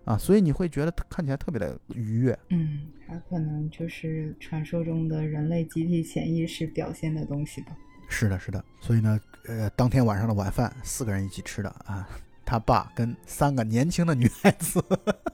[0.05, 2.37] 啊，所以你会觉得看起来特别的愉悦。
[2.49, 7.75] 嗯，他可能就是传说中的人类集体潜意识表现的东西吧。
[8.09, 8.63] 是的，是的。
[8.79, 12.07] 所以呢，呃，当天晚上的晚饭，四个人一起吃的啊，
[12.45, 14.83] 他爸跟三个年轻的女孩子，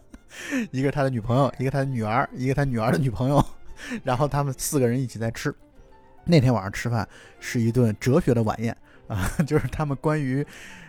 [0.72, 3.44] 一个他的女朋友，一个他的女儿，一个他女儿的女朋友，
[4.04, 5.54] 然后他们四个人一起在吃。
[6.26, 7.08] 那天晚上吃饭
[7.39, 8.76] 是一顿哲学的晚宴
[9.08, 10.46] 啊， 就是他们关于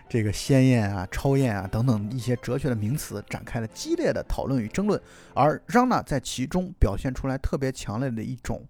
[0.08, 5.00] 这个仙宴啊、超验啊等等一些哲学的名词展开了激烈的讨论与争论，
[5.34, 8.64] 而让娜在其中表现出来特别强烈的一种，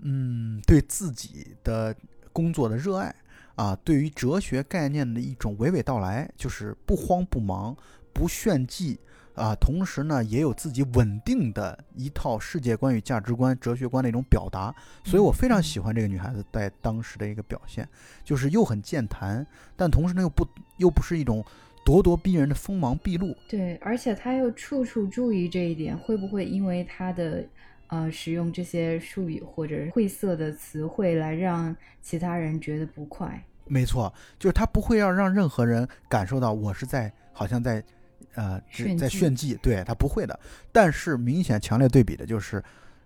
[0.00, 1.94] 嗯，对自己的
[2.32, 3.14] 工作的热爱
[3.56, 7.76] 啊，对于哲学概念的一种娓娓道来，就是不慌不忙、
[8.12, 8.98] 不炫技
[9.40, 17.88] 啊，同时呢也有自己稳定的一套世界观与价值观、哲学观的一种表达，所以我非常喜欢这个女孩子在当时的一个表现，
[18.22, 21.42] 就是又很健谈，但同时呢又不又不是一种
[21.86, 27.42] 咄咄逼人的锋芒毕露，对，而且她又处处注意这一点，会不会因为她的
[27.86, 33.42] 呃使用这些术语或者晦涩的词汇来让其他人觉得不快？
[33.64, 37.82] 没错，就是她不会要让任何人感受到我是在好像在，
[38.34, 40.38] 呃，只炫在炫技，对他不会的。
[40.72, 42.62] 但是明显强烈对比的就是，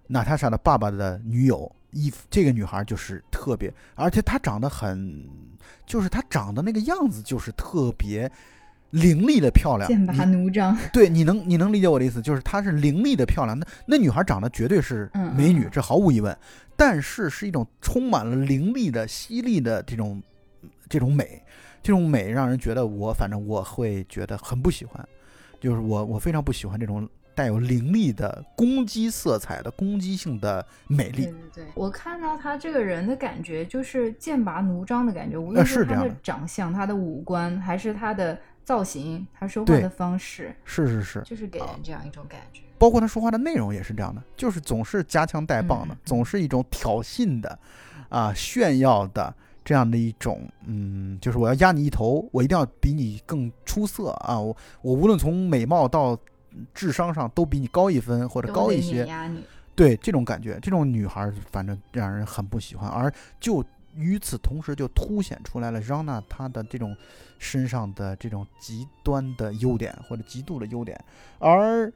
[0.06, 5.24] 娜塔莎的爸爸的女友伊芙，这个女孩就是特别，而且她长得很，
[5.87, 8.30] 就是她长得那个样子就是特别
[8.90, 9.88] 凌厉的漂亮。
[9.88, 10.76] 剑拔弩张。
[10.92, 13.58] 对，你能你能理解我的意思，就是她是凌厉的漂亮。
[13.58, 16.37] 那那女孩长得绝对是嗯美女，嗯这毫无疑问。
[16.76, 20.20] 但是是一种充满了凌厉的、犀利的这种
[20.88, 21.40] 这种美，
[21.85, 25.07] 这种美让人觉得我反正我会觉得很不喜欢，
[25.61, 31.27] 就是我我非常不喜欢这种带有凌厉的攻击色彩的攻击性的美丽。
[31.27, 31.33] 对。
[31.33, 36.16] 对对，我看到他这个人的感觉就是剑拔弩张的感觉，无论呃是这他的样的。
[36.23, 42.62] 长相、他的五官，还是他的造型、他说话的方式，是是是，就是给人这样一种感觉。
[42.79, 47.59] 包括他说话的内容也是这样的，就是总是夹枪带棒的嗯，总是一种挑衅的，
[48.09, 54.38] 啊，炫耀的这样的一种，嗯，就是我要压你一头，我一定要比你更出色啊！
[54.38, 56.18] 我我无论从美貌到
[56.74, 59.09] 智商上都比你高一分或者高一些，
[59.74, 62.90] 对这种感觉，这种女孩反正让人很不喜欢。
[62.90, 66.94] 而就与此同时，就凸显出来了让娜她的这种
[67.38, 71.03] 身上的这种极端的优点或者极度的优点，
[71.38, 71.90] 而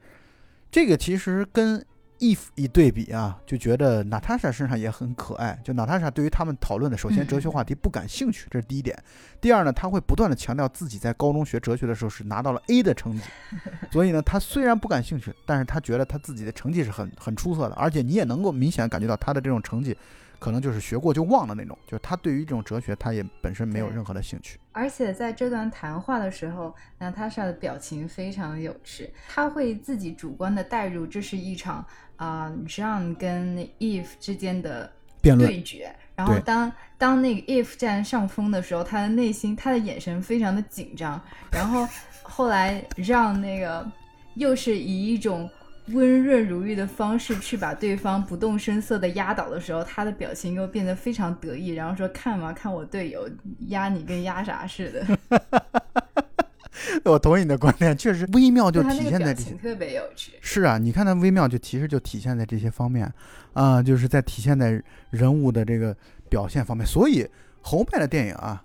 [0.71, 1.85] 这个其实跟。
[2.19, 5.59] 一一对比啊，就觉得娜塔莎身上也很可爱。
[5.63, 8.97] 就娜塔莎对于他们讨论的，首先哲学话题不感兴趣，这是第一点。
[9.41, 13.23] 第二呢，他会不断的强调自己在高中学哲学的时候是拿到了 A 的成绩，
[13.91, 19.97] 所以呢，他虽然不感兴趣，但是他觉得他自己的成绩是很很出色的，而且你也能够明显感觉到他的这种成绩。
[20.39, 24.57] 可能就是学过就忘了那种，就是他对于这种哲学，他也本身没有任何的兴趣。
[24.71, 35.93] 而且在这段谈话的时候，娜塔莎的表情非常有趣，他会自己主观的带入这是一场啊，John 跟 Eve 之间的辩论对决。
[36.15, 41.21] 然后当当那个 Eve 占上风的时候，他的内心，他的眼神非常的紧张。
[41.51, 41.87] 然后
[42.23, 43.85] 后来让那个
[44.35, 45.49] 又是以一种。
[45.91, 53.29] 温润如玉的方式去把对方不动声色的压倒的时候，他的表情又变得非常得意，然后说：“看嘛，看我队友
[53.67, 55.39] 压你跟压啥似的。
[57.05, 60.33] ”我同意你的观点，确实微妙就体现在这些，特别有趣。
[60.41, 63.11] 是啊，你看他微妙就其实就体现在这些方面
[63.53, 65.95] 啊，就是在体现在人物的这个
[66.29, 66.85] 表现方面。
[66.85, 67.27] 所以
[67.61, 68.63] 侯麦的电影啊，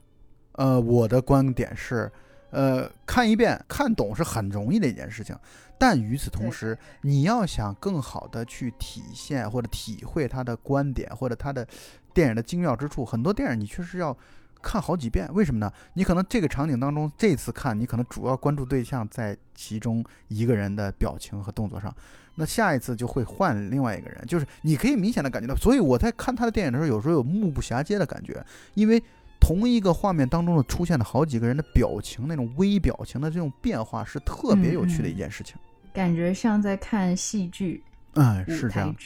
[0.52, 2.10] 呃，我的观点是，
[2.50, 5.36] 呃，看一遍看懂是很容易的一件事情。
[5.78, 11.66] 但与此同时，你要想更好的去体现或者体会他的观点或者他的
[12.12, 14.16] 电影的精妙之处，很多电影你确实要
[14.62, 15.28] 看好几遍。
[15.34, 15.70] 为什么呢？
[15.94, 21.94] 你可能这个场景当中这次看，你可能主要关注对象在其中一个人的表情和动作上，
[22.36, 25.54] 那下一次就会换另外一个人，就是你可以明显的感觉到。
[25.54, 28.42] 所以我在看他的电影的时候，有时候有目不暇接的感觉，
[28.74, 29.02] 因为
[29.44, 35.54] 同一个画面当中的出现的好几个人的表情，那种微表情的这种变化是特别有趣的一件事情。
[35.92, 37.82] 感觉像在看戏剧，
[38.14, 38.96] 嗯，是这样，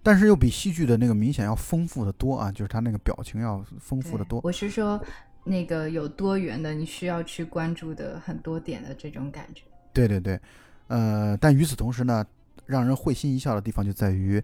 [0.00, 4.40] 但是又比戏剧的那个明显要丰富的多啊，就是他那个表情要丰富的多。
[4.44, 5.04] 我是说，
[5.42, 9.64] 那个有多元的，你需要去关注的很多点的这种感觉。
[9.92, 10.38] 对对对，
[10.86, 12.24] 呃，但与此同时呢，
[12.66, 14.40] 让人会心一笑的地方就在于，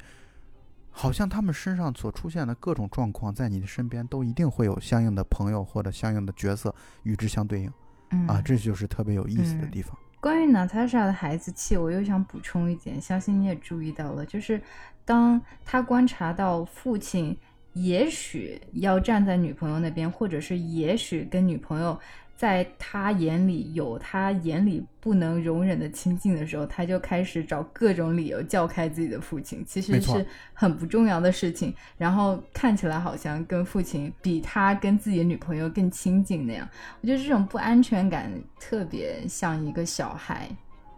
[0.98, 9.96] 好像他们身上所出现的各种状况，在你的身边都一定会有相应的朋友或者相应的角色与之相对应，啊，这就是特别有意思的地方。
[10.20, 14.61] 关于娜塔莎的孩子气，我又想补充一点，相信你也注意到了，就是
[15.04, 17.38] 当他观察到父亲
[17.74, 21.98] 也许要站在女朋友那边，或者是也许跟女朋友。
[22.38, 30.24] 在他眼里有他眼里不能容忍的亲近的时候，他就开始找各种理由叫开自己的父亲，其实是
[30.55, 31.74] 很不重要的事情。
[31.96, 36.68] 然后看起来好像跟父亲比他跟自己的女朋友更亲近那样。
[37.01, 40.48] 我觉得这种不安全感特别像一个小孩，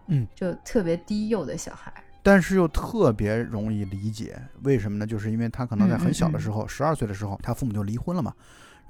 [0.08, 1.90] 嗯，就特别低幼的小孩，
[2.22, 4.38] 但是又特别容易理解。
[4.62, 5.06] 为什么呢？
[5.06, 8.30] 就是因为他可能在很小的时候，十二岁的时候，他父母就离婚了嘛。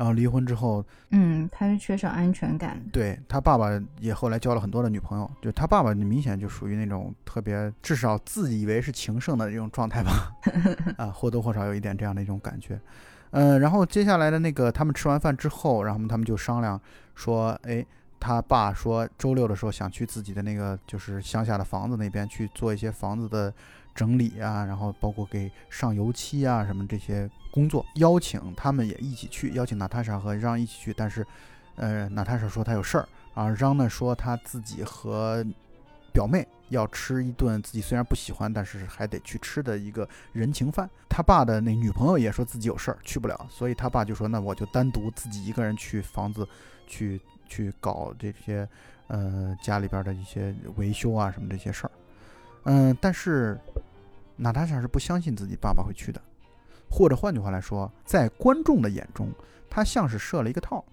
[0.00, 2.82] 然后离婚之后，嗯，他是缺少安全感。
[2.90, 10.32] 对他爸爸也后来交了很多的女朋友，就他爸爸明显就属于那种特别，至少自以为是情圣的这种状态吧，
[10.96, 12.80] 啊，或多或少有一点这样的一种感觉。
[13.32, 16.80] 嗯，然后接下来的那个他们吃完饭之后，然后他们就商量
[17.14, 17.84] 说，哎，
[18.18, 23.52] 他爸说周六的时候想去自己的那个就是乡下的房子那边去做一些房子的。
[23.94, 30.92] 整理啊，然后包括给上油漆啊什么这些工作，邀请他们也一起去，邀请娜塔莎和让一起去。
[30.92, 31.26] 但是，
[31.76, 35.44] 呃，娜塔莎说她有事儿啊，让呢说他自己和
[36.12, 40.88] 表妹要吃一顿自己虽然不喜欢，但是还得去吃的一个人情饭。
[41.08, 46.46] 他爸的那女朋友也说自己有事儿去不了，所以他爸就说那我就单独自己一个人去房子
[46.86, 48.68] 去去搞这些
[49.08, 51.90] 呃家里边的一些维修啊什么这些事儿。
[52.64, 53.58] 嗯，但是
[54.36, 56.20] 娜塔莎是不相信自己爸爸会去的，
[56.90, 59.30] 或者换句话来说，在观众的眼中，
[59.68, 60.84] 他像是设了一个套。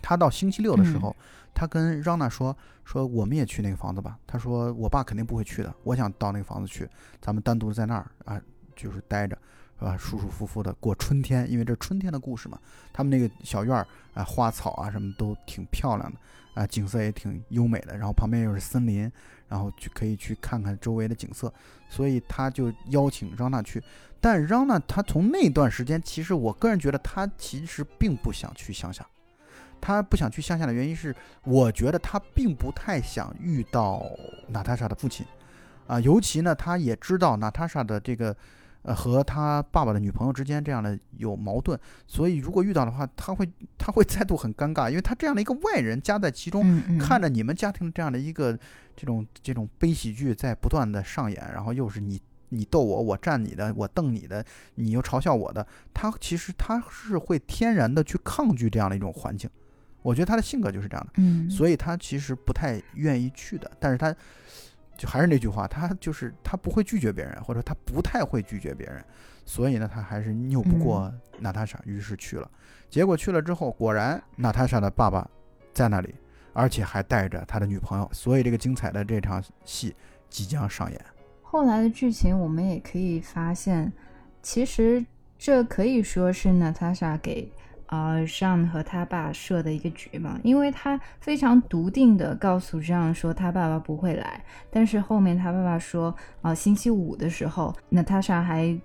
[0.00, 1.14] 他到星期六的时候，
[1.52, 6.88] 他跟让娜说：“说我们也去那个房子吧。”他说：“我爸肯定不会去的，我想到那个房子去，
[7.20, 8.40] 咱们单独在那儿啊，
[8.76, 9.36] 就是待着，
[9.78, 9.96] 是吧？
[9.96, 12.58] 舒舒服服的过春天，因为这是春天的故事嘛。
[12.92, 16.18] 他们那个小院儿啊，花草啊什么都挺漂亮的
[16.54, 19.10] 啊，景色也挺优美的，然后旁边又是森林。”
[19.48, 21.50] 然后去可以去看看周围的景色，
[21.88, 23.82] 所以他就邀请让娜去。
[24.20, 29.06] 但让娜他从那段时间，其实我个人觉得他其实并不想去乡下。
[29.80, 34.04] 他不想去乡下的原因是，我觉得他并不太想遇到
[34.48, 35.24] 娜塔莎的父亲
[35.86, 35.98] 啊。
[35.98, 38.36] 尤其呢，他也知道娜塔莎的这个
[38.82, 46.98] 呃，和他爸爸的女朋友之间这样的有矛盾，所以如果遇到的话，他会他会再度很尴尬，因为他这样的一个外人夹在其中，嗯嗯。
[46.98, 48.58] 看着你们家庭这样的一个
[48.96, 52.20] 这种这种悲喜剧在不断的上演，然后又是你
[52.50, 54.44] 你逗我，我站你的，我瞪你的，
[54.76, 59.50] 你又嘲笑我的，他其实他是会天然的去抗拒这样的一种环境，
[60.02, 64.14] 我觉得他的性格就是这样的，嗯，所以他其实不太愿意去的，但是他
[64.98, 69.02] 就还是那句话，他就是他不会拒绝别人，或者他不太会拒绝别人，
[69.46, 72.50] 所以呢，他还是拗不过娜塔莎，于是去了。
[72.90, 75.26] 结果去了之后，果然娜塔莎的爸爸
[75.72, 76.14] 在那里，
[76.52, 79.94] 而且还带着他的女朋友，所以这个精彩的这场戏
[80.28, 81.00] 即将上演。
[81.42, 83.92] 后来的剧情我们也可以发现，
[84.42, 85.04] 其实
[85.38, 87.50] 这可以说是娜塔莎给
[87.88, 96.08] 呃让和他爸设的一个局嘛，因为他非常笃定的告诉让说他爸爸不会来，但是后面他爸爸说
[96.40, 98.78] 啊、呃星期五的时候，娜塔莎还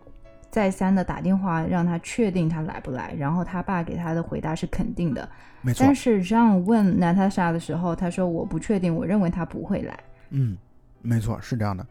[0.50, 5.28] 再三的打电话让他确定他来不来，然后他爸给他的回答是肯定的，
[5.62, 10.00] 没错但，是让问娜塔莎的时候，他说我不确定，我认为他不会来。
[10.30, 10.58] 嗯，
[11.02, 11.86] 没错，是这样的。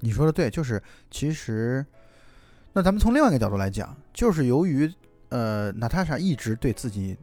[0.00, 1.84] 你说的对，就是其实，
[2.72, 4.92] 那咱们从另外一个角度来讲，就是由于
[5.30, 7.16] 呃，娜塔莎一直对自己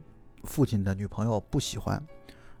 [0.44, 2.00] 父亲的女朋友不喜欢，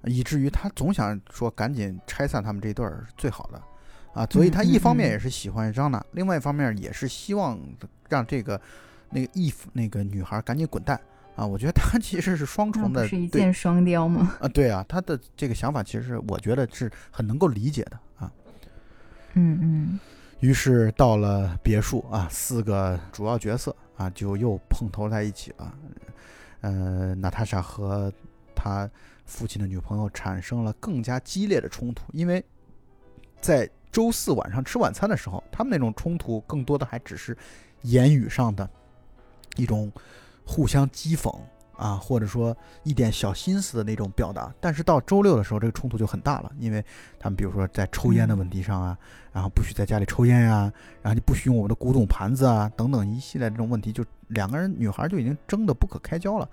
[0.04, 3.62] 以至于他总想说赶紧拆散他们这一对儿是最好的
[4.12, 7.58] 啊，所以他一方面也是喜欢张娜，另外一方面也是希望
[8.08, 8.60] 让这个
[9.10, 11.00] 那个 Eve 那个女孩赶紧滚蛋
[11.36, 11.46] 啊。
[11.46, 14.36] 我觉得他其实是双重的是一箭双雕吗？
[14.40, 18.32] 啊，对啊，他的这个想法其实我觉得是很能够理解的啊。
[19.34, 20.00] 嗯嗯
[20.40, 25.74] 于是到了别墅啊，四个主要角色啊就又碰头在一起了。
[26.60, 28.12] 呃，娜塔莎和
[28.54, 28.90] 他
[29.24, 32.44] 父亲的女朋友产生了更加激烈的冲突，因为
[33.40, 37.36] 在周四晚上吃晚餐的时候，他们那种冲突更多的还只是
[37.82, 38.68] 言语上的
[39.56, 39.92] 一种
[40.44, 41.34] 互相讥讽
[41.76, 44.52] 啊，或者说一点小心思的那种表达。
[44.60, 46.84] 但是到周六的时候，这个冲突就很大了，因为
[47.18, 48.96] 他们比如说在抽烟的问题上啊，
[49.32, 50.72] 然后不许在家里抽烟呀、
[51.02, 56.48] 然后就不许用我们的古董盘子啊，等等一系列这种问题，就两个人女孩就已经争得不可开交了，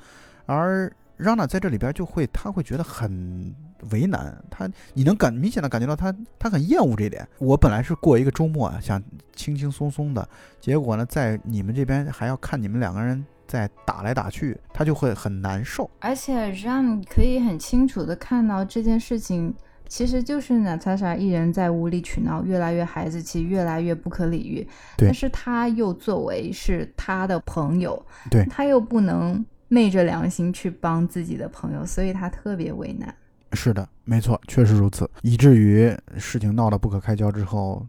[0.46, 3.54] 而让娜在这里边就会，她会觉得很
[3.92, 7.26] 为难，她你能感明显的感觉到她她很厌恶这一点。
[7.38, 9.02] 我本来是过一个周末啊，想
[9.36, 10.28] 轻轻松松的，
[10.60, 15.88] 结果呢，在你们这边还要看你们两个人在打来打去，他就会很难受。
[16.00, 19.54] 而且让你可以很清楚的看到这件事情，
[19.88, 24.68] 其实就是娜塔莎一人在无理取闹，越来越孩子气，越来越不可理喻。
[24.98, 33.14] 对但是他又作为是他的朋友，对他又不能昧着良心去帮自己的朋友，所以他特别为难。
[33.52, 37.86] 是的，没错，确实如此，以至于事情闹得不可开交之后，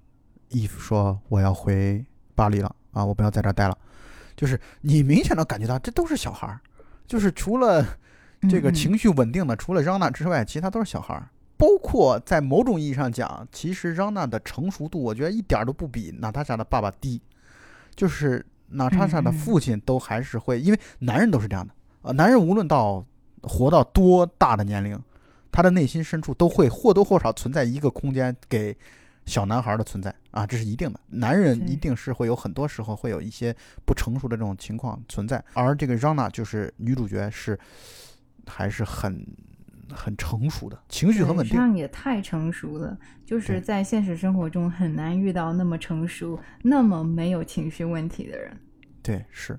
[0.50, 2.04] 伊芙说我要回
[2.34, 3.74] 巴黎了啊，我不要在这儿待了。
[4.36, 6.60] 就是你明显的感觉到这都是小孩儿，
[7.06, 7.84] 就是除了
[8.48, 11.28] 这个情绪稳定的，除了让娜之外，其他都是小孩儿。
[11.56, 17.22] 包括在某种意义上讲，其实让娜的成熟度，我觉得一点儿都不比娜塔莎的爸爸低。
[17.94, 21.72] 就是娜塔莎的父亲都还是会，因为男人都是这样的
[22.02, 23.06] 啊、呃男人无论到
[23.42, 25.00] 活到多大的年龄，
[25.52, 28.76] 他的内心深处都会或多或少存在一个空间给
[29.26, 31.00] 小男孩的存在啊，这是一定的。
[31.08, 33.54] 男人一定是会有很多时候会有一些
[33.86, 37.58] 不成熟的这种情况存在，而这个让娜就是女主角是
[38.46, 39.26] 还是很
[39.90, 41.54] 很成熟的，情绪很稳定。
[41.54, 48.56] 这样也太成熟了，就是在现实生活中很难遇到那么成熟、那么没有情绪问题的人。
[49.02, 49.58] 对，是。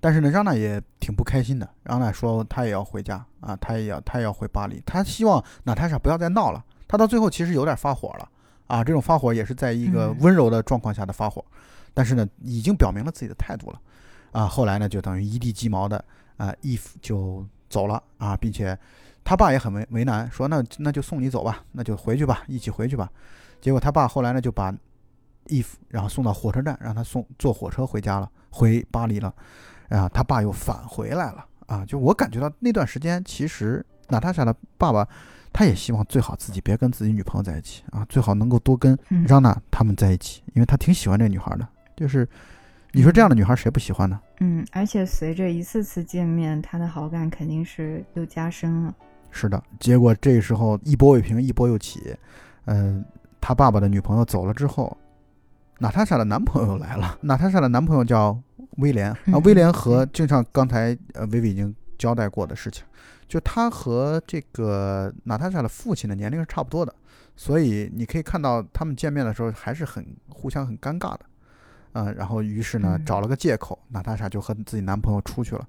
[0.00, 1.68] 但是呢，让娜也挺不开心的。
[1.82, 4.82] 让娜说她也要回家啊，她也要她也要回巴黎。
[4.84, 6.62] 她希望娜塔莎不要再闹了。
[6.86, 8.28] 她到最后其实有点发火了
[8.66, 11.44] 啊，这种发火也是在一个嗯温柔的状况下的发火，
[11.92, 13.80] 但是呢，已经表明了自己的态度了
[14.32, 14.46] 啊。
[14.46, 16.02] 后来呢，就等于一地鸡毛的
[16.36, 18.78] 啊，，if 就走了啊，并且
[19.22, 23.10] 他爸也很为为难，说那那就送你走吧，那就回去吧，一起回去吧。
[23.60, 24.72] 结果他爸后来呢就把
[25.46, 29.34] if 然后送到火车站，让他送坐火车回家了，回巴黎了。
[29.90, 31.84] 啊，他爸又返回来了啊！
[31.84, 35.06] 就我感觉到那段时间，其实娜塔莎的爸爸，
[35.54, 41.66] 他也希望最好自己别跟自己女朋友在一起啊，最好能够多跟嗯让娜他们在一起，因为他挺喜欢这个女孩的。
[41.96, 42.28] 就是
[42.90, 44.20] 你说这样的女孩谁不喜欢呢？
[44.40, 48.92] 嗯，而且随着一次次见面，他的好感肯定是又加深了。
[49.30, 52.16] 是的，结果这时候一波未平，一波又起。
[52.64, 53.04] 嗯、
[53.40, 54.96] 他爸爸的女朋友走了之后，
[55.78, 57.16] 娜塔莎的男朋友来了。
[57.20, 58.36] 娜塔莎的男朋友叫
[58.78, 62.84] 威廉啊嗯，威廉和就像刚才呃薇薇已经交代过的事情，
[63.26, 66.94] 就他和这个娜塔莎的父亲的年龄是差不多的，
[67.36, 71.20] 所以你可以看到他们见面的时候还是很互相很尴尬的。
[71.92, 75.64] 嗯，然后于是呢嗯找了个借口，娜塔莎就和自己男朋友出去了。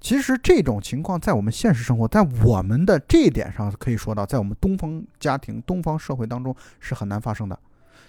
[0.00, 7.58] 其实这种情况在我们现实生活，在我们的这一点上可以说到，在我们东方家庭、东方社会当中是很难发生的。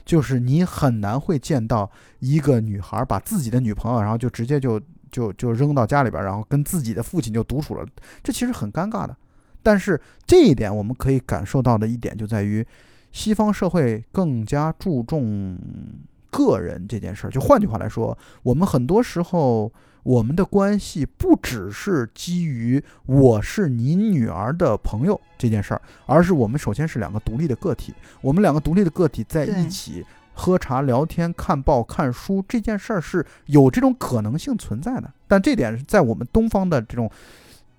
[0.04, 1.90] 就是你很难会见到
[2.20, 4.80] 一个女孩把自己的女朋友，然后就直接就
[5.16, 7.86] 就就扔到家里边，然后跟自己的父亲就独处了，
[8.22, 9.16] 这其实很尴尬的。
[9.64, 12.66] 但是这一点我们可以感受到的一点就在于，
[13.14, 15.58] 西方社会更加注重
[16.30, 17.30] 个人这件事儿。
[17.30, 19.72] 就换句话来说，我们很多时候
[20.04, 30.06] 我们的关系不只是基于我是你女儿的朋友这件事儿，而是我们首先是两个独立的个体，我们两个独立的个体在一起
[30.36, 35.12] 喝茶、聊天、看报、看书这件事儿是有这种可能性存在的。
[35.28, 37.10] 但这点是在我们东方的这种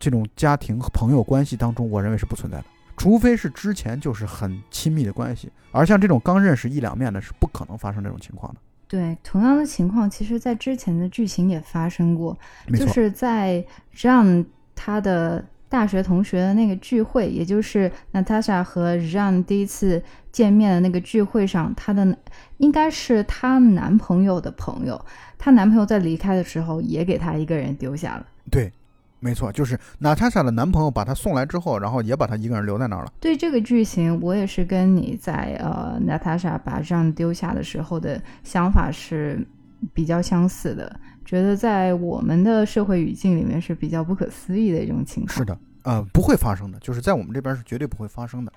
[0.01, 2.65] 这种家庭和朋友关系当中，我认为是不存在的。
[2.97, 8.61] 除非是之前就是很亲密的关系，而像这种刚认识一两面的，是不可能发生这种情况的。
[8.89, 12.39] 对，同样的情况，其实在之前的剧情也发生过，
[12.75, 14.43] 就是在让
[14.75, 20.03] 他的大学同学的那个聚会，也就是 Natasha 和让第一次
[20.33, 22.17] 见面的那个聚会上，他的
[22.59, 25.05] 应该是她男朋友的朋友，
[25.39, 28.27] 她男朋友在离开的时候也给她一个人丢下了。
[28.51, 28.73] 对，
[29.21, 33.13] 没错，就是娜塔莎的男朋友把她送来之后，然后也把她一个人留在那儿了。
[33.21, 39.47] 对这个剧情，我也是跟你在呃 Natasha 把让丢下的时候的想法是
[39.93, 45.37] 比较相似的，觉得在我们的社会语境里面是比较不可思议的一种情况。
[45.37, 48.53] 是的，呃，不会发生的，就是在我们这边是绝对不会发生的。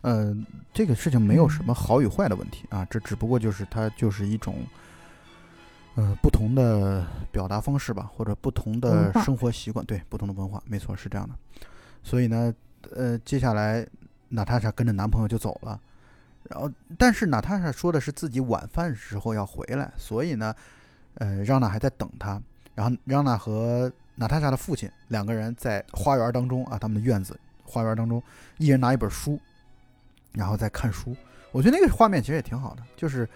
[0.00, 0.36] 呃，
[0.72, 4.56] 这个事情没有什么好与坏的问题啊，这只不过就是它就是一种，
[5.96, 11.34] 呃，不同的表达方式吧，或者不同的生活习惯，对，不同的文化，没错，是这样的。
[12.02, 12.54] 所以呢，
[12.94, 13.86] 呃，接下来
[14.28, 15.80] 娜塔莎跟着男朋友就走了，
[16.44, 20.54] 然后，但是娜塔莎说的是自己晚饭时候要回来，所以呢，
[21.14, 22.40] 呃，让娜还在等她。
[22.74, 28.22] 然后让娜和娜塔莎的父亲两个人在花园当中啊，他们的院子花园当中，
[28.58, 29.36] 一人拿一本书，
[30.38, 31.14] 然后再看书。
[31.50, 33.28] 我觉得那个画面其实也挺好的，就是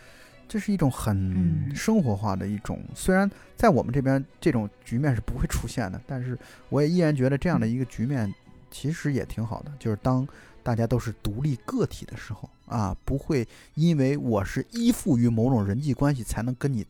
[0.49, 6.39] 这是一种很嗯生活化的一种，虽然在我们这边这种局面是不会出现的，但是
[6.69, 8.33] 我也依然觉得这样的一个局面
[8.71, 10.27] 其实也挺好的，就是当
[10.63, 16.87] 大家都是独立个体的时候啊，不会因为我是依附于某种人际关系才能跟你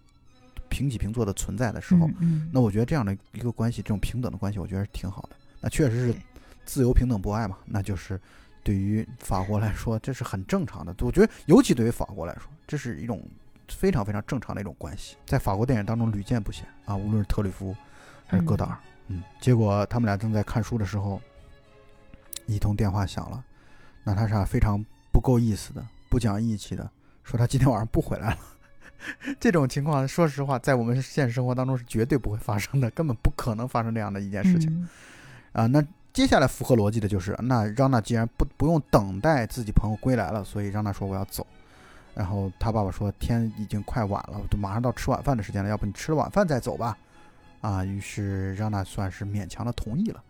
[0.68, 5.36] 平起平坐的存在的时候，嗯嗯那我觉得这样的一个关系，这种平等的关系，我觉得是挺好的。
[5.60, 6.14] 那确实是
[6.66, 8.20] 自由、平等、博爱嘛，那就是
[8.62, 10.94] 对于法国来说，这是很正常的。
[11.00, 13.22] 我觉得，尤其对于法国来说，这是一种
[13.68, 16.96] 非常非常正常的一种关系，在法国电影当中屡见不鲜啊。
[16.96, 17.74] 无论是特里弗
[18.26, 21.20] 还是戈达尔，嗯，结果他们俩正在看书的时候，
[22.46, 23.42] 一通电话响了，
[24.04, 26.88] 娜塔莎非常不够意思的、不讲义气的
[27.24, 28.38] 说她今天晚上不回来了。
[29.40, 34.88] 这种情况，说实话，在我们现实生活当中是绝对不会发生的，根本不可能发生这样的一件事情嗯
[35.64, 35.66] 啊。
[35.66, 41.46] 那接下来符合逻辑的就是，那让娜既然不不用等待自己朋友归来了，所以让娜说我要走。
[42.14, 46.98] 然后他爸爸说天已经快晚了，都马上到吃晚饭的时间了，要不你吃了晚饭再走吧。
[47.62, 50.22] 啊，于是让娜算是勉强的同意了。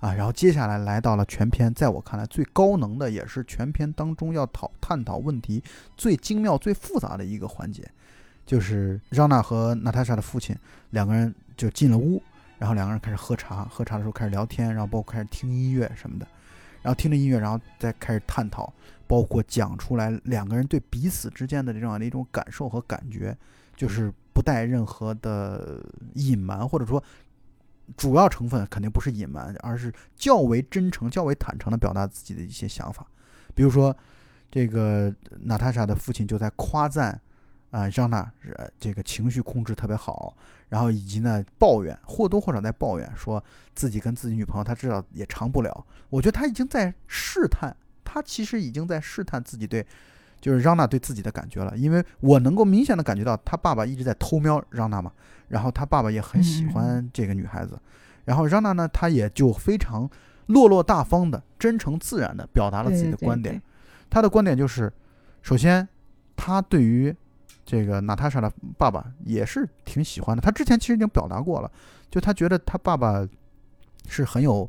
[0.00, 5.62] 啊，然后接下来来到了全篇，在我看来最高能的，也是全篇当中要讨探讨问题
[5.96, 7.86] 最精妙、最复杂的一个环节，
[8.46, 10.56] 就是让娜和娜塔莎的父亲
[10.90, 12.22] 两个人就进了屋，
[12.58, 16.26] 然后两个人开始喝茶，喝茶的时候开始聊天，然后包括开始听音乐什么的，
[16.82, 18.72] 然后听着音乐，然后再开始探讨，
[19.06, 23.36] 包括讲出来两个人对彼此之间的这样的一种感受和感觉，
[23.76, 25.80] 就是不带任何的
[26.14, 27.02] 隐瞒，或者说
[27.96, 33.06] 主要成分肯定不是隐瞒，而是较为真诚、较为坦诚的表达自己的一些想法。
[33.54, 33.96] 比如说，
[34.50, 37.20] 这个娜塔莎的父亲就在夸赞
[37.70, 38.20] 啊，让娜
[38.56, 40.34] 呃这个情绪控制特别好，
[40.68, 43.42] 然后以及呢抱怨或多或少在抱怨，说
[43.74, 45.86] 自己跟自己女朋友他知道也长不了。
[46.10, 49.86] 我觉得他已经在试探，他其实已经在试探自己对，
[50.40, 51.76] 就是让娜对自己的感觉了。
[51.76, 55.12] 因为我能够明显的感觉到他爸爸一直在偷瞄让娜嘛，
[55.48, 57.78] 然后他爸爸也很喜嗯欢这个女孩子，
[58.24, 60.08] 然后让娜呢，她也就非常
[60.46, 63.54] 落落大方的、真诚自然的表达了自己的观点。
[63.56, 63.62] 对
[64.08, 64.90] 他的观点就是，
[65.42, 65.86] 首先，
[66.34, 67.14] 他对于
[67.68, 70.40] 这个娜塔莎的爸爸也是挺喜欢的。
[70.40, 71.70] 他之前其实已经表达过了，
[72.10, 73.28] 就他觉得他爸爸
[74.06, 74.68] 是很有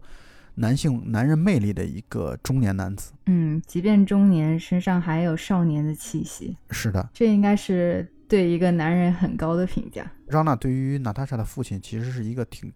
[0.56, 3.14] 男性男人魅力的一个中年男子。
[3.28, 10.12] 嗯，即便中年，身上还有少年的气息，是的，这应该是对一个男人很高的评价。
[10.28, 12.70] 让娜对于娜塔莎的父亲其实是一个挺，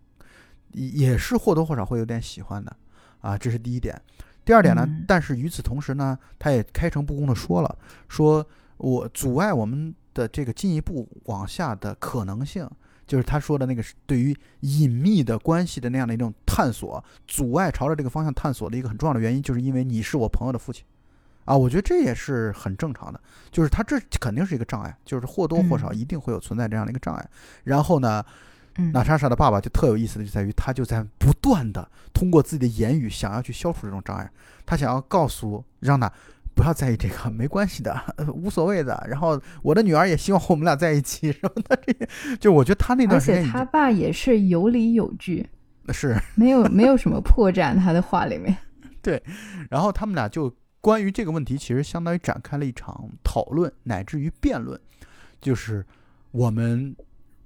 [0.71, 2.73] 也也是或多或少会有点喜欢的
[3.19, 4.01] 啊，这是第一点。
[4.45, 8.45] 第二点呢，嗯但是与此同时呢，他也开诚布公的说了，说
[8.77, 12.69] 我阻碍我们的这个进一步往下的可能性，
[13.05, 20.83] 就是他说的那个是对于隐秘的关系的那样的一种探索，阻碍朝着这个方向探索的一个很重要的原因，就是因为你是我朋友的父亲，
[21.45, 23.19] 啊，我觉得这也是很正常的，
[23.51, 25.95] 就是他这肯定是一个障碍，就是或多或少嗯。
[25.95, 27.29] 一定会有存在这样的一个障碍。
[27.63, 28.23] 然后呢，
[28.75, 28.91] 嗯。
[28.91, 34.31] 娜莎莎的爸爸就特有意思的就在于，他就在不断的通过自己的言语想要去消除这种障碍，
[34.65, 36.11] 他想要告诉让娜
[36.55, 39.03] 不要在意这个，没关系的， 呃无所谓的。
[39.09, 45.47] 然后我的女儿也希望我们俩在一起什么的， 这些就我觉得他那而且段时间已他爸也是有理有据，
[45.89, 48.55] 是，没有没有什么破绽，他的话里面。
[49.01, 49.21] 对
[49.69, 54.79] 然后他们俩就关于这个问题，其实相当于展开了一场讨论，乃至于辩论，
[55.41, 55.85] 就是
[56.31, 56.95] 我们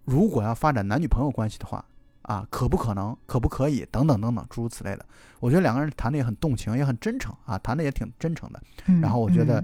[0.06, 1.84] 如果要发展男女朋友关系的话，
[2.28, 5.06] 啊，可不可能，可不可以，等等等等，诸如此类的。
[5.40, 8.62] 我觉得两个人谈的也很动情，也很真诚啊，谈的也挺真诚的。
[8.88, 9.64] 嗯然后我觉得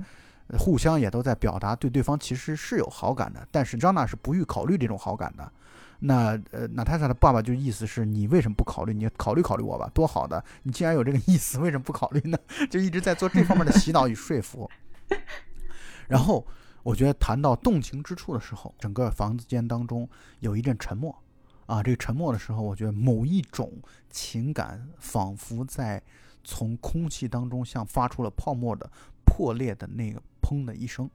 [0.58, 5.52] 互相也都在表达对对方其实是有好感的，但是张娜是不予考虑这种好感的。
[6.00, 8.94] 那呃，娜塔莎的爸爸就意思是你为什么不考虑？
[8.94, 10.44] 你考虑考虑我吧，多好的！
[10.64, 12.38] 你既然有这个意思，为什么不考虑呢？
[12.70, 14.70] 就一直在做这方面的洗脑与说服。
[16.08, 16.46] 然后
[16.84, 20.08] 我觉得谈到动情之处的时候，整个房间当中
[20.40, 21.18] 有一阵沉默。
[21.66, 23.72] 啊，这个沉默的时候，我觉得某一种
[24.10, 26.02] 情感仿佛在
[26.44, 28.90] 从空气当中像发出了泡沫的
[29.26, 31.10] 破裂的那个砰的一声，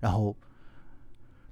[0.00, 0.34] 然后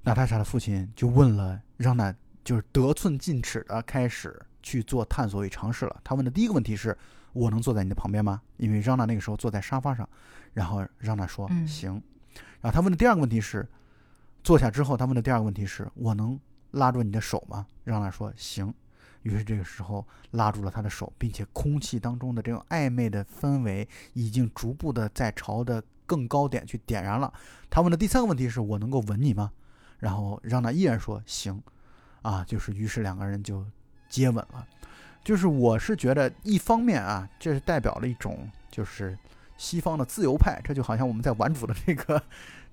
[0.03, 6.01] 娜塔莎的父亲就问了让娜，就是得寸进尺的开始去做探索与尝试了。
[6.03, 6.97] 他问的第一个问题是：
[7.33, 8.41] 我能坐在你的旁边吗？
[8.57, 10.07] 因为让娜那个时候坐在沙发上，
[10.53, 12.01] 然后让娜说嗯行。
[12.61, 13.67] 然后他问的第二个问题是：
[14.43, 16.39] 坐下之后，他问的第二个问题是：我能
[16.71, 17.65] 拉住你的手吗？
[17.83, 18.73] 让他说行。
[19.23, 27.33] 于是这个时候拉住了他的手，并且空气当中的这种暧昧的氛围已经逐步的在朝着更高点去点燃了。
[27.69, 29.51] 他问的第三个问题是我能够吻你吗？
[29.99, 31.61] 然后让他依然说行，
[32.21, 33.65] 啊，就是于是两个人就
[34.07, 34.65] 接吻了。
[35.21, 39.17] 就是我是觉得一方面啊，这是代表了一种就是
[39.57, 42.23] 西方的自由派，这就好像我们在玩主的这个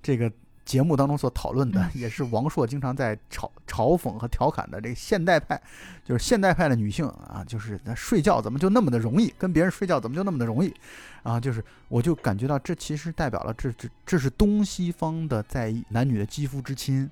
[0.00, 0.32] 这个
[0.66, 5.58] 节目当中所讨论的，嗯也是王朔经常在嘲嘲讽和调侃的这个现代派，
[6.04, 10.74] 就是现代派的女性啊，就是那睡觉怎么就那么的容易，跟别人睡觉怎么就那么的容易
[11.22, 11.40] 啊？
[11.40, 17.08] 就是我就感觉到这其实代表了这这这是东西方的在男女的肌肤之亲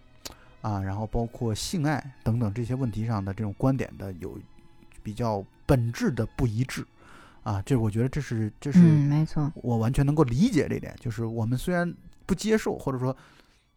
[0.60, 4.36] 啊，然后包括性爱等等这些问题上的这种观点的有
[5.02, 6.84] 比较本质的不一致
[7.44, 8.80] 啊，这我觉得这是这是。
[8.80, 11.94] 嗯，没错，我完全能够理解这一点，就是我们虽然
[12.26, 13.14] 不接受，或者说，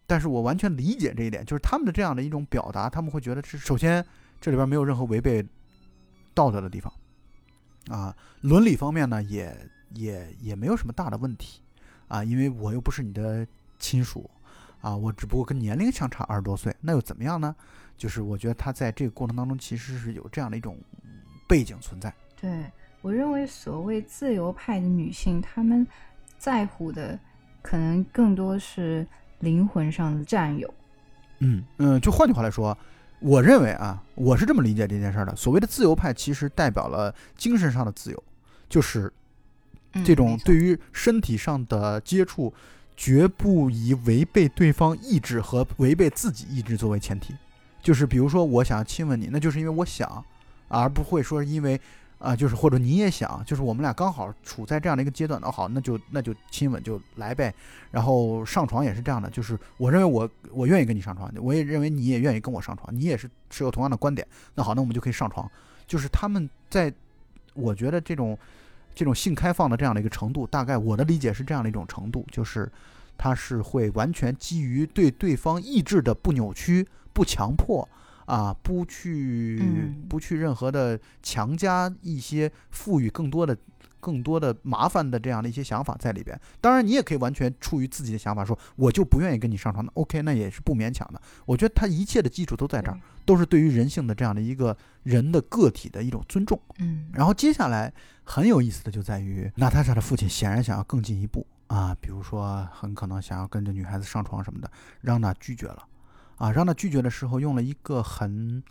[0.08, 4.03] 但是我完全理解这一点，就是他们的这样的一种表达，他们会觉得是首先
[4.41, 5.45] 这里边没有任何违背
[6.34, 6.91] 道德的地方，
[7.89, 9.55] 啊，伦理方面呢也
[9.93, 11.62] 也也没有什么大的问题，
[12.08, 13.45] 啊，因为我又不是你的
[13.78, 14.30] 亲属，
[14.82, 17.55] 啊，我只不过跟年龄相差二十多岁，那又怎么样呢？
[17.97, 20.78] 就是我觉得他在这个过程当中其实是有这样的一种
[21.47, 22.64] 背景存在，对
[23.01, 25.86] 我认为，所谓自由派的女性，她们
[26.38, 27.20] 在乎的
[27.62, 29.08] 可能更多是
[29.39, 30.73] 灵魂上的占有。
[31.39, 32.77] 嗯嗯，就换句话来说，
[33.19, 35.35] 我认为啊，我是这么理解这件事儿的。
[35.35, 38.23] 所谓的自由派，其实代表了精神上的自由，
[38.67, 39.11] 就是
[39.93, 42.53] 嗯这种对于身体上的接触，
[42.95, 47.35] 绝不以违背对方意志和违背自己意志作为前提。
[47.81, 50.25] 就是比如说，我想要亲吻你，那就是因为我想，
[50.67, 51.79] 而不会说是因为
[52.20, 57.53] 啊、就是或者你也想，就是我们俩刚好处在这样的一个阶段，那好，那就那就亲吻就来呗。
[57.91, 65.49] 然后上床也是这样的，就是我认为我我愿意跟你上床，我也认为你也愿意跟我上床，你也是持有同样的观点，那好，那我们就可以上床。
[65.86, 66.91] 就是他们在，
[67.53, 68.38] 我觉得这种
[68.95, 72.70] 这种性开放的这样的一个程度，大概我的理解是这样的一种程度，就是
[73.18, 77.88] 他是会完全基于对对方意志的不扭曲、不强迫
[78.28, 83.57] 啊，不去、嗯不去任何的强加一些赋予更多的。
[83.99, 91.19] 更多的麻烦的这样的一些想法在里边，当然你也可以完全出于自己的想法说，我就不愿意跟你上床，的 OK，那也是不勉强的。
[91.45, 96.57] 我觉得他一切的基础都在这儿，都是对于人性的这样的一个人的个体的一种尊重。
[96.78, 97.91] 嗯，然后接下来
[98.23, 104.71] 很有意思的就在于，娜塔莎的父亲显然想要更进一步啊，比如说很可能想要跟着女孩子上床什么的，
[105.01, 105.84] 让娜拒绝了
[106.38, 108.63] 啊，让他拒绝的时候用了一个很。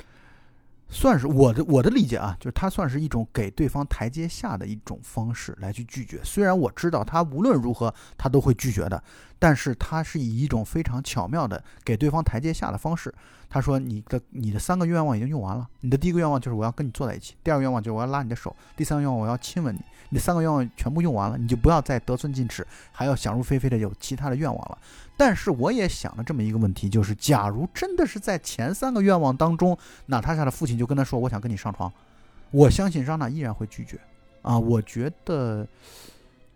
[0.89, 6.21] 算是我的我的理解啊，就是他算是一种给对方台阶下的一种方式来去拒绝。
[6.23, 9.03] 虽然我知道他无论如何他都会拒绝的，
[9.37, 13.13] 但是他是以一种非常巧妙的给对方台阶下的方式。
[13.49, 19.81] 他说：“你的你的三个愿望已经用完了，你的第一个愿望就是我要跟你坐在一起，第二个愿望就是我要拉你的手，第三个愿望我要亲吻你。
[20.11, 24.79] 你三个愿望全部用完了，你就不要再得寸进尺，还要想入非非的有其他的愿望了。
[25.17, 31.93] 但是我也想了这么一个问题，就是假如真的是在前三个愿望当中，娜塔莎的父亲就跟他说我想跟你上床，
[32.51, 33.99] 我相信让娜依然会拒绝
[34.43, 34.59] 啊。
[34.59, 35.67] 我觉得。”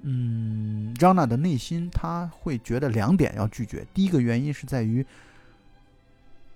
[0.02, 3.86] 嗯，张娜的内心他会觉得两点要拒绝。
[3.92, 5.04] 第一个原因是在于，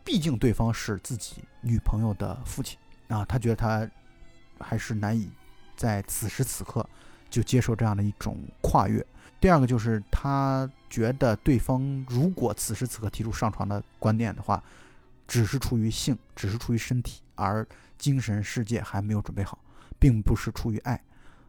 [0.02, 2.78] 毕竟对方是自己女朋友的父亲
[3.08, 3.86] 啊，他觉得他
[4.58, 5.28] 还是难以
[5.76, 6.88] 在此时此刻
[7.28, 9.04] 就接受这样的一种跨越。
[9.44, 14.64] 第二个就是他觉得对方如果此时此刻提出上床的观点的话，
[15.28, 17.66] 只是出于性，只是出于身体，而
[17.98, 19.58] 精神世界还没有准备好，
[19.98, 20.98] 并不是出于爱。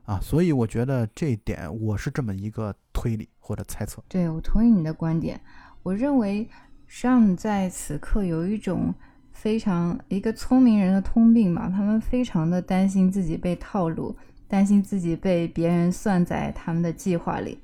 [0.03, 4.03] 啊，所以我觉得这一点我是这么一个推理或者猜测。
[4.09, 5.39] 对，我同意你的观点。
[5.81, 6.49] 我认为
[6.87, 8.93] 上在此刻有一种
[9.31, 14.17] 非常一个聪明人的通病嘛，他们非常的担心自己被套路，
[14.49, 17.57] 担心自己被别人算在他们的计划里。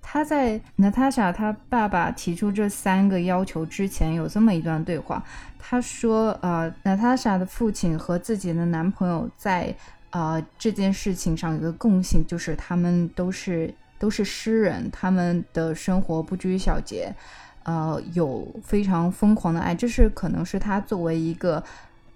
[0.00, 5.22] 他在 Natasha 他爸爸提出这三个要求之前，有这么一段对话，
[5.58, 9.74] 他说：“呃娜塔莎的父亲和自己的男朋友在。”
[10.10, 17.14] 呃，这件事情上有个共性，就是他们都是都是诗人，他们的生活不拘小节，
[17.64, 21.62] 呃，有非常疯狂的爱，这是可能是他作为一个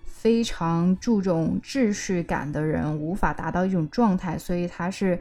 [0.07, 5.21] 非常注重秩序感的人无法达到一种状态，所以他是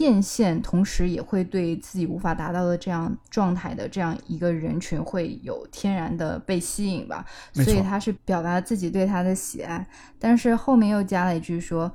[0.00, 7.24] 艳羡，同时也会对自己无法达到的这样状态的这样一个人群会有天然的被吸引吧，
[7.54, 9.86] 所以他是表达自己对他的喜爱，
[10.18, 11.90] 但是后面又加了一句说。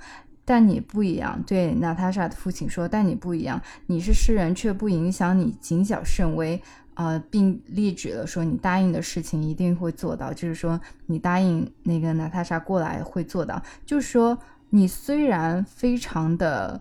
[0.47, 2.87] 但你不一样，对娜塔莎的父亲说。
[2.87, 6.61] 但你不一样，你是诗人，却不影响你谨小慎微。
[6.93, 13.59] 呃，并例举了说，你答应的事情一定会做到，就是说你答应那个娜塔莎过来会做到。
[13.87, 14.37] 就是说，
[14.69, 16.79] 你虽然非常的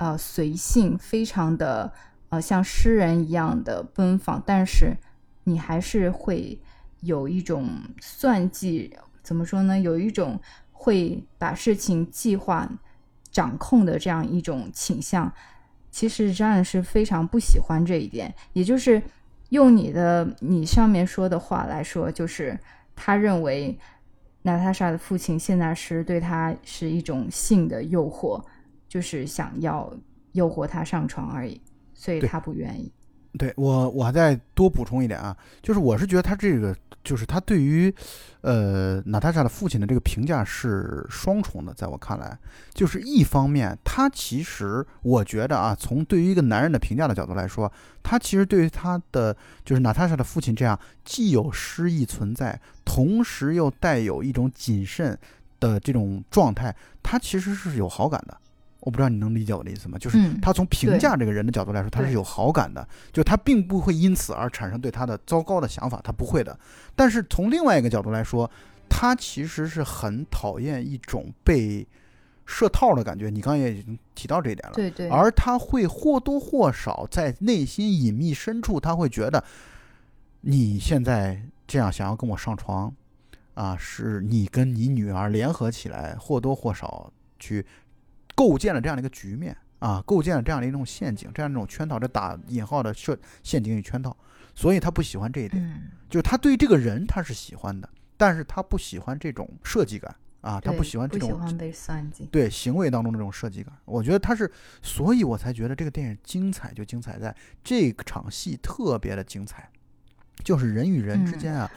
[0.00, 1.92] 呃随性，非常的
[2.30, 4.96] 呃像诗人一样的奔放，但是
[5.44, 6.58] 你还是会
[7.02, 7.68] 有一种
[8.00, 9.78] 算计，怎么说呢？
[9.78, 10.40] 有一种
[10.72, 12.68] 会把事情计划。
[13.32, 15.32] 掌控的这样一种倾向，
[15.88, 18.34] 其实张然是非常不喜欢这一点。
[18.54, 19.00] 也就是
[19.50, 22.58] 用你的你上面说的话来说，就是
[22.96, 23.78] 他认为
[24.42, 28.42] 娜塔莎的父亲现在是对他是一种性的诱惑，
[28.90, 29.90] 就是想要
[30.32, 31.58] 诱惑他上床而已，
[31.94, 32.92] 所以他不愿意。
[33.38, 36.76] 对我，我还再多补充一点啊，就是我是觉得他这个。
[37.02, 37.92] 就是他对于，
[38.42, 42.38] 呃，娜塔莎的父亲的这个评价是双重的，在我看来，
[42.74, 47.72] 就是一方面，他其实我觉得啊，从对于一个男人的评价的角度来说，
[48.02, 49.34] 他其实对于他的
[49.64, 55.18] 就是娜塔莎的父亲这样既有诗意存在，同时又带有一种谨慎
[55.58, 58.36] 的这种状态，他其实是有好感的。
[58.80, 59.98] 我不知道你能理解我的意思吗？
[59.98, 66.58] 就是他从评价这个人的角度来说，他是有好感的，就他并不会因此而产生对他的糟糕的想法，他不会的。
[66.96, 68.50] 但是从另外一个角度来说，
[68.88, 71.86] 他其实是很讨厌一种被
[72.46, 73.28] 设套的感觉。
[73.28, 75.10] 你刚刚也已经提到这一点了，对对。
[75.10, 79.44] 而他会或多或少在内心隐秘深处，他会觉得
[80.40, 82.90] 你现在这样想要跟我上床，
[83.52, 87.66] 啊，是你跟你女儿联合起来，或多或少去。
[88.40, 94.16] 构建了这样的一个局面啊，构建了这样的一种陷阱，这样一种圈套，这打引号的设陷阱与圈套，
[94.54, 97.86] 所以他不喜欢这一点，就是他对这个人他是喜欢的，
[98.16, 109.68] 但是他不喜欢这种设计感啊，他不喜欢这种被算计，对行为当中的这种设计感，我觉得他是，所以我才觉得这个电影精彩就精彩在这场戏特别的精彩，
[110.42, 111.70] 就是人与人之间啊，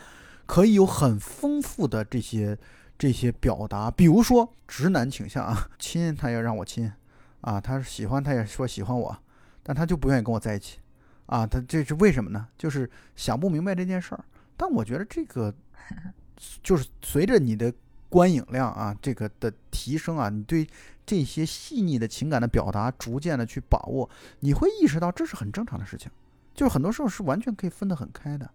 [0.45, 2.57] 可以有很丰富的这些。
[2.97, 6.91] 这些表达，比如说直男倾向啊，亲他要让我亲，
[7.41, 9.17] 啊，他喜欢他也说喜欢我，
[9.61, 10.79] 但他就不愿意跟我在一起，
[11.25, 12.47] 啊，他这是为什么呢？
[12.57, 14.23] 就是想不明白这件事儿。
[14.55, 15.53] 但我觉得这个
[16.63, 17.73] 就是随着你的
[18.07, 20.65] 观影量啊，这个的提升啊，你对
[21.05, 26.09] 这些细腻的情感的表达逐渐的去把握，你会意识到这是很正常的事情，
[26.53, 28.49] 就是很多时候是完全可以分得很开的。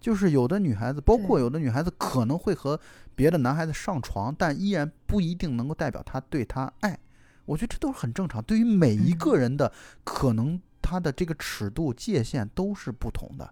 [0.00, 2.78] 就是有的女孩子，包括有的女孩子可能会和
[3.14, 6.98] 别的男孩子上床，但依然不一定能够代表她对他爱。
[7.44, 8.42] 我觉得这都是很正常。
[8.42, 9.72] 对于每一个人的
[10.04, 13.50] 可能，他的这个尺度界限都是不同的。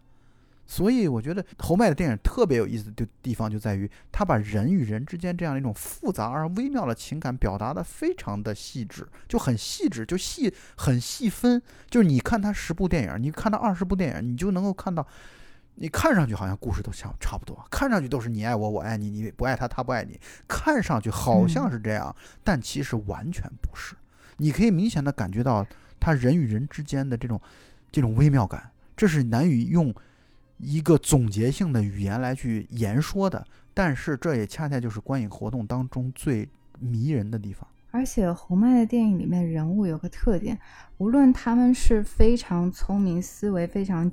[0.69, 11.63] 所以我觉得侯麦的电影特别有意思的地方就在于，他把人与人之间这样一种复杂而微妙的情感表达的非常的细致，就很细致，就细很细分。
[11.89, 15.07] 就是你看他十部电影，你看他二十部电影，你就能够看到，
[15.77, 20.19] 你看上去好像故事都像差不多，看上去都是你爱我，我爱你，你不爱他，他不爱你，
[20.49, 23.95] 看上去好像是这样，但其实完全不是。
[24.39, 25.67] 你可以明显的感觉到
[26.01, 27.41] 他人与人之间的这种
[27.93, 29.95] 这种微妙感，这是难以用。
[30.59, 36.49] 一个总结性的语言来去言说的，但是这也恰恰就是观影活动当中最
[36.79, 37.69] 迷人的地方。
[37.91, 40.59] 而且红麦的电影里面人物有个特点，
[40.97, 44.11] 无论他们是非常聪明、思维非常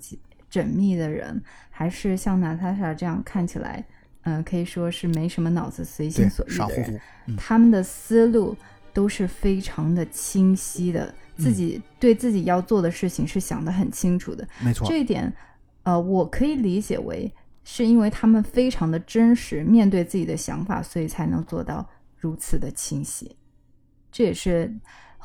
[0.54, 1.42] 缜密的人，
[1.72, 3.84] 还是像娜塔莎这样看起来，
[4.22, 7.02] 嗯，可以说是没什么脑子、随心所欲的人，
[7.36, 8.56] 他们的思路
[8.94, 14.48] 都是非常的清晰的，自己对自己要做的事情是想得很清楚的。
[14.62, 15.34] 没错，这一点。
[15.86, 17.30] 呃，我可以理解为
[17.66, 21.86] 是因为他们非常的真实，面对自己的想法，所以才能做到
[22.16, 23.36] 如此的清晰。
[24.10, 24.74] 这也是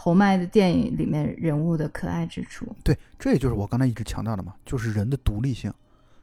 [0.00, 2.64] 侯麦的电影里面人物的可爱之处。
[2.84, 5.72] 对，这也就是我刚才一直强调的嘛，就是人的独立性，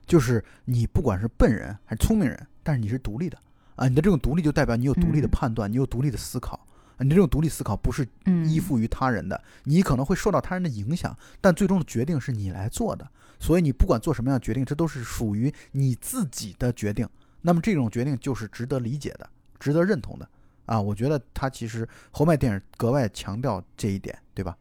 [0.05, 3.37] 就是你不管是笨人还是聪明人，但是你是独立的
[3.75, 6.57] 啊，你的这种独立就代表你有独立的判断，你有独立的思考。
[6.99, 8.07] 你这种独立思考不是
[8.45, 13.05] 依附于他人的，你可能会受到他人的影响，但最终的决定是你来做的。
[13.37, 17.05] 所以你不管做什么样的决定，这都是属于你自己的决定。
[17.41, 20.25] 那么这种决定就是值得理解的，值得认同的
[20.65, 20.79] 啊！
[20.79, 24.57] 我觉得他其实侯麦电影格外强调这一点，对吧？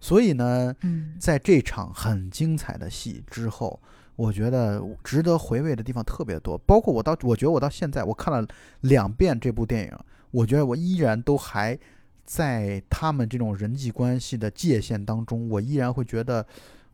[0.00, 0.74] 所以呢，
[1.18, 3.80] 在这场很精彩的戏之后，
[4.16, 8.46] 我觉得值得回味的地方特别多，包括我到，我觉得我到现在我看了
[8.82, 9.98] 两遍这部电影。
[10.30, 11.78] 我觉得我依然都还
[12.22, 16.46] 在他们这种人际关系的界限当中，我依然会觉得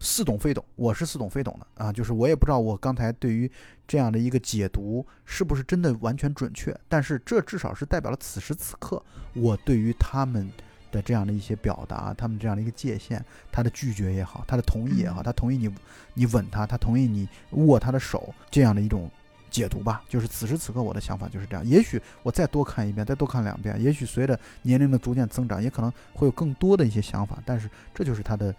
[0.04, 0.64] 似懂非懂。
[0.76, 3.50] 我是似懂非懂的啊，就是我也不知道我刚才对于
[3.88, 9.02] 这样的一个解读是不是真的完全准确，但是这至少是代表了此时此刻
[9.32, 10.48] 我对于他们
[10.92, 15.74] 的这样的一些表达，他们这样的一个界限，他的拒绝也好，他的同意也好，他同意你
[16.12, 19.10] 你吻他，他同意你握他的手，这样的一种。
[19.50, 21.64] 解读吧，就是此时此刻我的想法就是这样。
[21.64, 27.40] 也许我再多看一遍，再多看两遍，也许随着年龄的逐渐增长，也可能会有更多的一些想法。
[27.46, 28.52] 但是这就是他的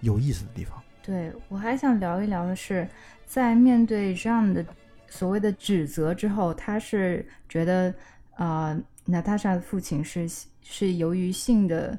[0.00, 0.82] 有意思的地方。
[1.08, 2.86] 对我还想聊一聊的是，
[3.24, 4.62] 在面对这样的
[5.08, 7.94] 所谓的指责之后，他是觉得
[8.36, 10.28] 呃，娜塔莎的父亲是
[10.60, 11.98] 是由于性的。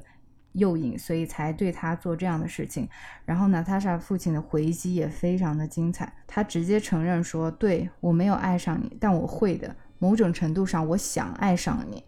[0.54, 2.88] 诱引，所以才对他做这样的事情。
[3.24, 9.72] 然后娜塔莎父亲的回击也非常的精彩，他直接承认说：“对我没有爱上你，但我会的。
[10.00, 12.02] 某种程度上，我想爱上你。”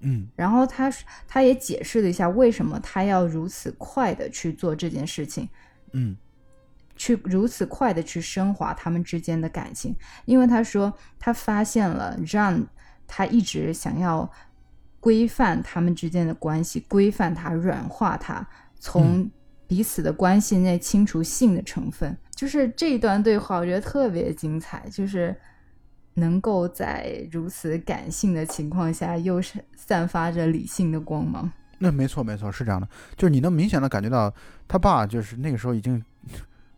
[0.00, 0.28] 嗯。
[0.36, 0.92] 然后他
[1.26, 5.48] 他也解释了一下为什么他要如此快的去做这件事情。
[5.92, 6.14] 嗯。
[6.96, 9.94] 去如此快的去升华他们之间的感情，
[10.24, 12.66] 因为他说他发现了让
[13.06, 14.30] 他一直想要。
[14.98, 18.44] 规范他们之间的关系，规范他，软化他，
[18.80, 19.30] 从
[19.68, 22.16] 彼此的关系内清除性的成分。
[22.34, 24.82] 就是这一段对话，我觉得特别精彩。
[24.90, 25.36] 就是
[26.14, 31.48] 能够在如此感性的情况下，又是散发着理性的光芒。
[31.78, 32.88] 那没错，没错，是这样的。
[33.16, 34.34] 就是你能明显的感觉到，
[34.66, 36.02] 他爸就是那个时候已经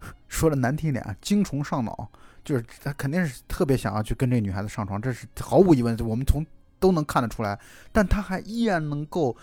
[0.28, 2.08] 说的难听点，精虫上脑，
[2.44, 5.96] 就是他肯定是特别想要去跟这女孩子上床，这是毫无疑问。
[6.06, 6.44] 我们从
[6.78, 7.58] 都能看得出来，
[7.90, 9.36] 但他还依然能够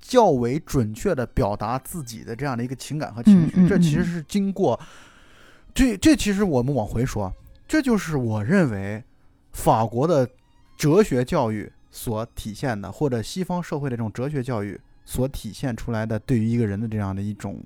[0.00, 3.66] 较为准确的表达自己的这样的一个情感和情绪。
[3.68, 4.78] 这其实是经过，
[5.72, 7.32] 这这其实我们往回说，
[7.66, 9.02] 这就是我认为
[9.52, 10.28] 法国的
[10.76, 17.58] 哲学教育所体现的，或者西方社会的这种哲学教育所体现出来的，对于一个人的这样的一种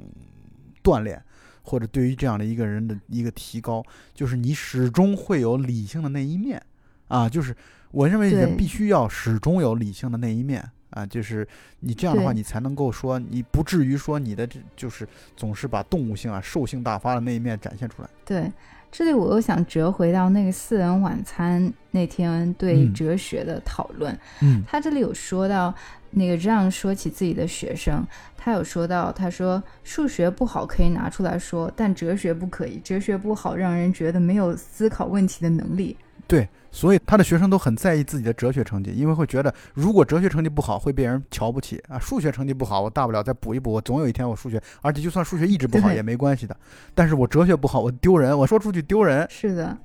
[0.85, 1.21] 锻炼，
[1.63, 3.83] 或者对于这样的一个人的一个提高，
[4.15, 6.63] 就是你始终会有理性的那一面
[7.09, 7.57] 啊，就是。
[7.93, 11.45] 我认为人必须要始终有理性的那一面啊，就是
[11.81, 15.05] 你这样的话，你才能够说你不至于说你的这就是
[15.37, 18.09] 总是把动物性啊、兽性大发的那一面展现出来。
[18.25, 18.49] 对，
[18.93, 24.17] 这里我又想折回到那个四人晚餐那天对哲学的讨论。
[24.41, 25.75] 嗯，他这里有说到
[26.11, 28.07] 那个让说起自己的学生，
[28.37, 35.97] 他有说到，他说数学不好可以拿出来说，但哲学不可以，哲学不好让人觉得没有思考问题的能力。
[36.27, 36.49] 对。
[36.73, 41.99] 所以他的学生都很在意自己的哲学成绩，因为会觉得如果哲学成绩不好会被人瞧不起啊。
[41.99, 46.57] 数学成绩不好，我大不了再补一补，我总有一天我数学，而且就算数学一直不好也没关系的。
[46.95, 49.27] 但是我哲学不好，我丢人，我说出去丢人。
[49.29, 49.77] 是的。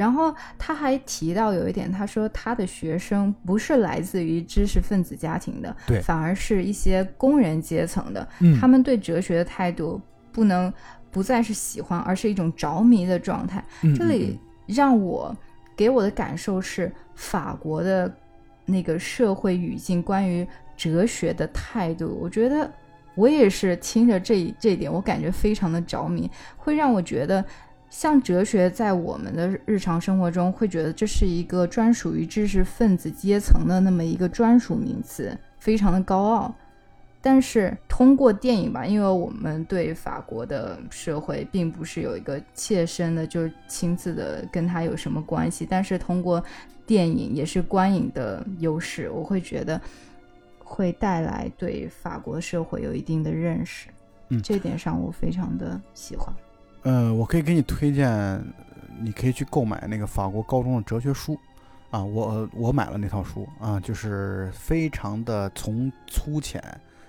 [0.00, 8.26] 然后他还提到有一点，他说他的学生不是来自于知识分子家庭的，对，反而是一些工人阶层的，
[8.58, 10.00] 他们对哲学的态度
[10.32, 10.72] 不能。
[11.12, 13.64] 不再是喜欢，而是一种着迷的状态。
[13.82, 15.36] 嗯这里让我
[15.74, 18.08] 给我的感受是法国的
[18.64, 20.46] 那个社会语境，关于
[20.76, 22.70] 哲学的态度，我觉得
[23.16, 27.44] 我也是听着这这一点，我感觉非常的着迷，会让我觉得。
[27.90, 36.54] 像哲学在我们的日常生活中，会觉得这是一个专属于知识分子阶层的那么一个专属名词，非常的高傲。
[37.20, 45.66] 但是通过电影吧，因为我们对法国的社会并不是有一个切身的，就是亲自的跟他有什么关系。
[45.68, 46.42] 但是通过
[46.86, 49.78] 电影也是观影的优势，我会觉得
[50.64, 53.88] 会带来对法国社会有一定的认识。
[54.30, 56.32] 嗯这点上我非常的喜欢。
[56.82, 58.42] 呃，我可以给你推荐，
[59.00, 61.38] 你可以去购买那个法国高中的哲学书，
[61.90, 66.62] 啊，我我买了那套书啊，就是非常的从粗浅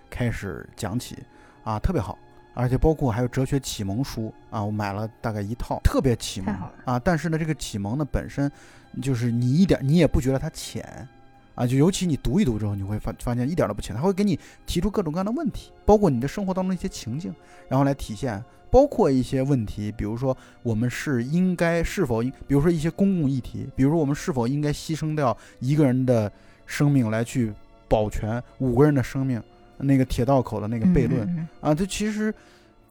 [0.10, 1.18] 开始讲起，
[1.64, 2.18] 啊，特别好，
[2.54, 6.54] 而且包括还有哲学启蒙书啊，我买了大概一套，特别启蒙
[6.86, 8.52] 啊，但是呢，这个启蒙呢本身
[9.02, 11.08] 就是你一点你也不觉得它浅。
[11.54, 17.36] 啊，就尤其你读一读之后，你会发发现一点都不浅，它会给你提出各种各样的问题，包括你的生活当中一些情境，
[17.68, 18.42] 然后来体现
[18.72, 26.32] 包括一些问题，比如说我们是应该是否应，比如说一些公共议题，比如说我们是否应该牺牲掉一个人的
[26.66, 27.52] 生命来去
[27.90, 29.44] 保全五个人的生命，
[29.78, 31.48] 那个铁道口的那个悖论、嗯嗯。
[31.60, 32.34] 啊，这其实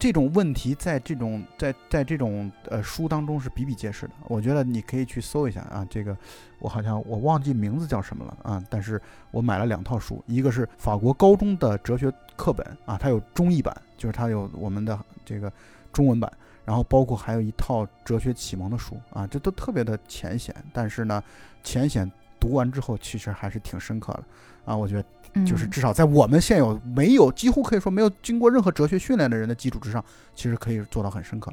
[0.01, 4.13] 这种问题在这种在在这种呃书当中是比比皆是的。
[4.23, 6.17] 我觉得你可以去搜一下啊，这个
[6.57, 8.99] 我好像我忘记名字叫什么了啊，但是
[9.29, 15.53] 我买了两套书，一个是法国高中的哲学课本啊，它有中译版，就是它有我们的这个
[15.93, 16.33] 中文版，
[16.65, 21.23] 然后包括还有一套哲学启蒙的书啊，这都特别的浅显，但是呢，
[21.61, 24.23] 浅显读完之后其实还是挺深刻的
[24.65, 25.05] 啊，我觉得。
[25.33, 30.03] 嗯就是至少在我们现有没有几乎可以说没有经过任何哲学训练的人的基础之上，
[30.35, 31.51] 其实可以做到很深刻，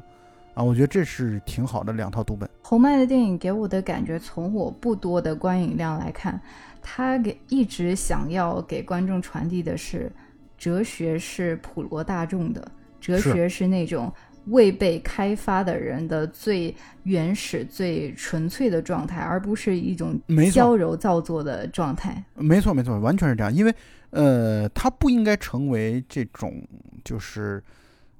[0.53, 2.49] 啊，我觉得这是挺好的两套读本。
[2.61, 6.39] 侯麦的电影给我的感觉，从我不多的观影量来看，
[6.81, 10.11] 他给一直想要给观众传递的是，
[10.57, 12.69] 哲学是普罗大众的，
[12.99, 14.11] 哲学是那种
[14.49, 16.73] 未被开发的人的最
[17.03, 22.23] 原始、最纯粹的状态，而不是一种没错矫揉造作的状态。
[22.35, 23.53] 没错，没错，完全是这样。
[23.53, 23.73] 因为，
[24.11, 26.61] 呃，它不应该成为这种，
[27.03, 27.63] 就是，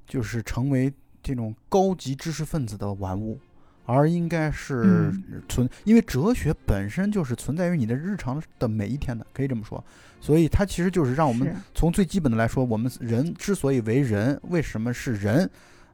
[0.08, 3.40] 就是成为这种高级知识分子的玩物，
[3.86, 9.84] 而应该是嗯存，因为哲学本身就是存在于你的日常的每一天的，可以这么说。
[10.22, 15.50] 所以它其实就是让我们从最基本的来说，我们人之所以为人，为什么是人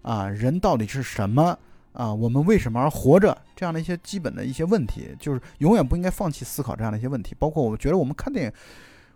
[0.05, 0.27] 啊？
[0.29, 1.57] 人到底是什么
[1.93, 2.13] 啊？
[2.13, 3.35] 我们为什么而活着？
[3.55, 7.35] 这样的一些基本的一些问题，就是永远不应该放弃思考这样的一些问题。
[7.39, 8.51] 包括我觉得我们看电影，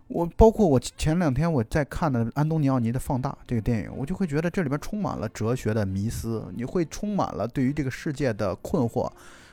[0.08, 9.12] 我包括我前两天我在看的安东尼奥尼的《放大》这个电影，我就会觉得这里边充满了哲学的迷思，你会充满了对于这个世界的困惑。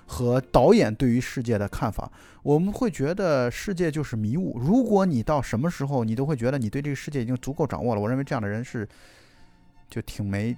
[0.09, 2.09] 和导演对于世界的看法，
[2.45, 4.57] 我们会觉得世界就是迷雾。
[4.57, 8.89] 如果你到什么时候你都会觉得你对这个世界已经足够掌握了，我认为这样的人是
[9.91, 10.57] 就挺没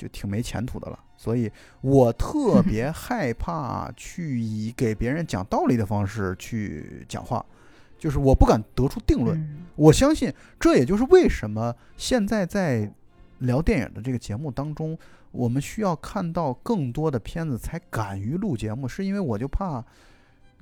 [0.00, 0.98] 就挺没前途的了。
[1.16, 1.50] 所以
[1.82, 7.44] 我特别 害怕去以给别人讲道理的方式去讲话，
[7.98, 9.38] 就是我不敢得出定论。
[9.38, 12.90] 嗯我相信这也就是为什么现在在
[13.38, 14.98] 聊电影的这个节目当中，
[15.30, 19.82] 我们需要看到更多的片子才敢于录节目，是因为我就怕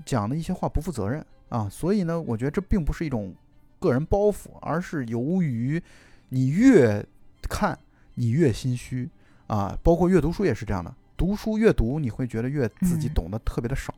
[0.04, 1.68] 讲的一些话不负责任啊。
[1.68, 3.34] 所以呢，我觉得这并不是一种
[3.80, 5.82] 个人包袱，而是由于
[6.28, 7.04] 你越
[7.42, 7.76] 看
[8.14, 9.08] 你越心虚
[9.48, 9.76] 啊。
[9.82, 13.92] 包括阅读书也是这样的，读书越读你会觉得越自己嗯懂得特别的少。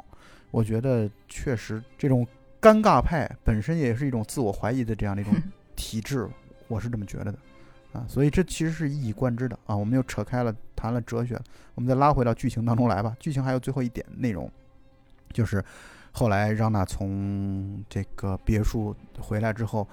[0.50, 2.26] 我觉得确实这种
[2.60, 5.34] 尴尬派本身也是一种自我怀疑的这样的一种
[5.76, 6.28] 体质，
[6.66, 7.38] 我是这么觉得的
[7.92, 8.04] 啊。
[8.08, 9.76] 所以这其实是一以贯之的啊。
[9.76, 11.40] 我们又扯开了，谈了哲学，
[11.74, 13.16] 我们再拉回到剧情当中来吧。
[13.20, 14.50] 剧情还有最后一点内容，
[15.32, 15.64] 就是
[16.10, 19.86] 后来让娜从这个别墅回来之后，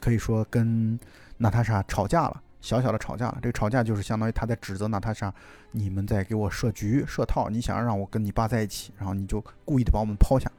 [0.00, 1.00] 可以说跟
[1.38, 2.42] 娜塔莎吵架了。
[2.64, 5.30] 小小的吵架，这个吵架就是相当于他在指责娜塔莎，
[5.70, 10.50] 你们在给我设局设套，你想要让我跟你爸在一起，然后你就故意的把我们抛下。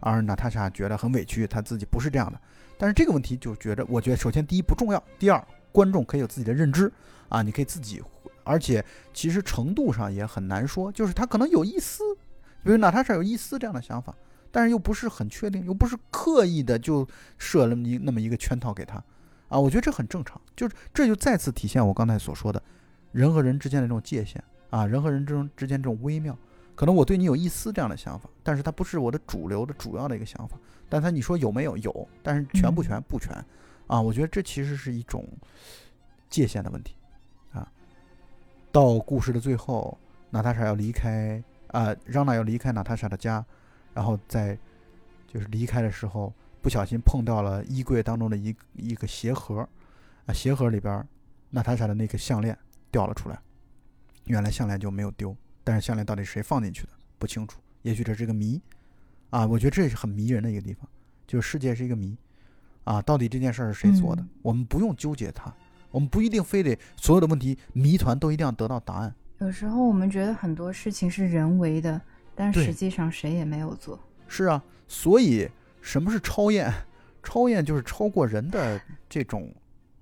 [0.00, 2.38] 而娜塔莎觉得很委屈，她自己不是这样的。
[2.76, 5.42] 但是这个问题就觉得，我觉得首先第一不重要，第二
[5.72, 6.92] 观众可以有自己的认知
[7.30, 8.02] 啊，你可以自己，
[8.42, 8.84] 而且
[9.14, 12.14] 其实程度上也很难说，就是他可能有一丝，
[12.62, 14.14] 比如娜塔莎有一丝这样的想法，
[14.50, 17.08] 但是又不是很确定，又不是刻意的就
[17.38, 19.02] 设了那么一个圈套给他
[19.48, 22.62] 啊，我觉得这很正常，就是这就再次体现我刚才所说的
[23.12, 26.36] 人和人之间的这种界限啊，人和人之中之间这种微妙。
[26.74, 30.58] 可能我对你有一丝这样的想法，但是它不是我的主流的主要的一个想法。
[30.88, 31.76] 但它你说有没有？
[31.76, 33.00] 有，但是全不全？
[33.02, 33.32] 不全
[33.86, 34.00] 啊！
[34.00, 35.24] 我觉得这其实是一种
[36.28, 36.96] 界限的问题
[37.52, 37.70] 啊。
[38.72, 39.96] 到故事的最后，
[40.30, 43.44] 娜塔莎要离开啊，让娜要离开娜塔莎的家，
[43.92, 44.58] 然后在
[45.28, 46.32] 就是离开的时候，
[46.64, 49.68] 不小心碰到了衣柜当中的一一个鞋盒，
[50.24, 51.06] 啊，鞋盒里边
[51.50, 52.58] 娜塔莎的那个项链
[52.90, 53.38] 掉了出来，
[54.24, 56.88] 原来项链就没有丢，但是项链到底谁放进去的
[57.18, 58.58] 不清楚，也许这是个谜，
[59.28, 60.88] 啊，我觉得这是很迷人的一个地方，
[61.26, 62.16] 就是世界是一个谜，
[62.84, 65.52] 啊，到底这件事儿是谁做的，嗯我们不用纠结它。
[65.90, 69.14] 我们不一定非得所有的问题谜团都一定要得到答案。
[69.38, 72.00] 有时候我们觉得很多事情是人为的，
[72.34, 74.00] 但实际上谁也没有做。
[74.26, 75.46] 是啊，所以
[75.84, 76.72] 什么是超验？
[77.22, 79.54] 超验就是超过人的这种，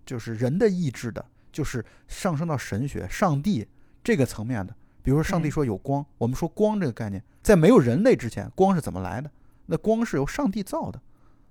[0.07, 3.67] 就是人的意志的，就是上升到神学、上帝
[4.03, 4.75] 这个层面的。
[5.03, 9.29] 比如说，上帝说有光，我们说光这个概念，在没有人类之前，光是怎么来的？
[9.67, 11.01] 那光是由上帝造的。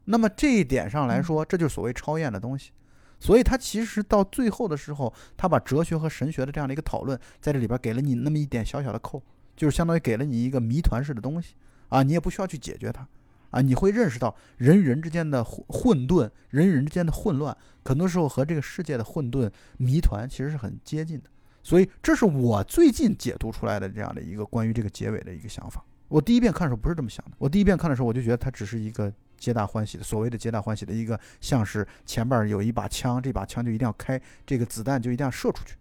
[0.05, 2.71] 那么这一点上来说，这就是所谓超验的东西。
[3.19, 9.21] 所以他其实到最后的时候，他把哲学和神学的这样的一个讨论，在这里边给了你那么一点小小的扣，
[9.55, 11.53] 就是相当于给了你一个谜团式的东西
[11.89, 13.07] 啊，你也不需要去解决它
[13.51, 21.29] 啊，你会认识到人与人之间的混混沌，人与人之间的混乱，很多时候和这个世界的混沌谜团其实是很接近的。
[21.63, 25.83] 所以这是我最近解读出来的这样的一个关于这个结尾的一个想法。
[26.07, 35.75] 我第一遍看的时候不是这么想的，我第一遍看的时候我就觉得它只是一个皆大欢喜的，所谓的皆大欢喜的一个，像是前边有一把枪，这把枪就一定要开，这个子弹就一定要射出去，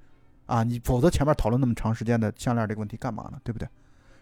[0.46, 3.40] 啊，你否则前面讨论那么长时间的项链这个问题干嘛呢？
[3.42, 3.68] 对不对？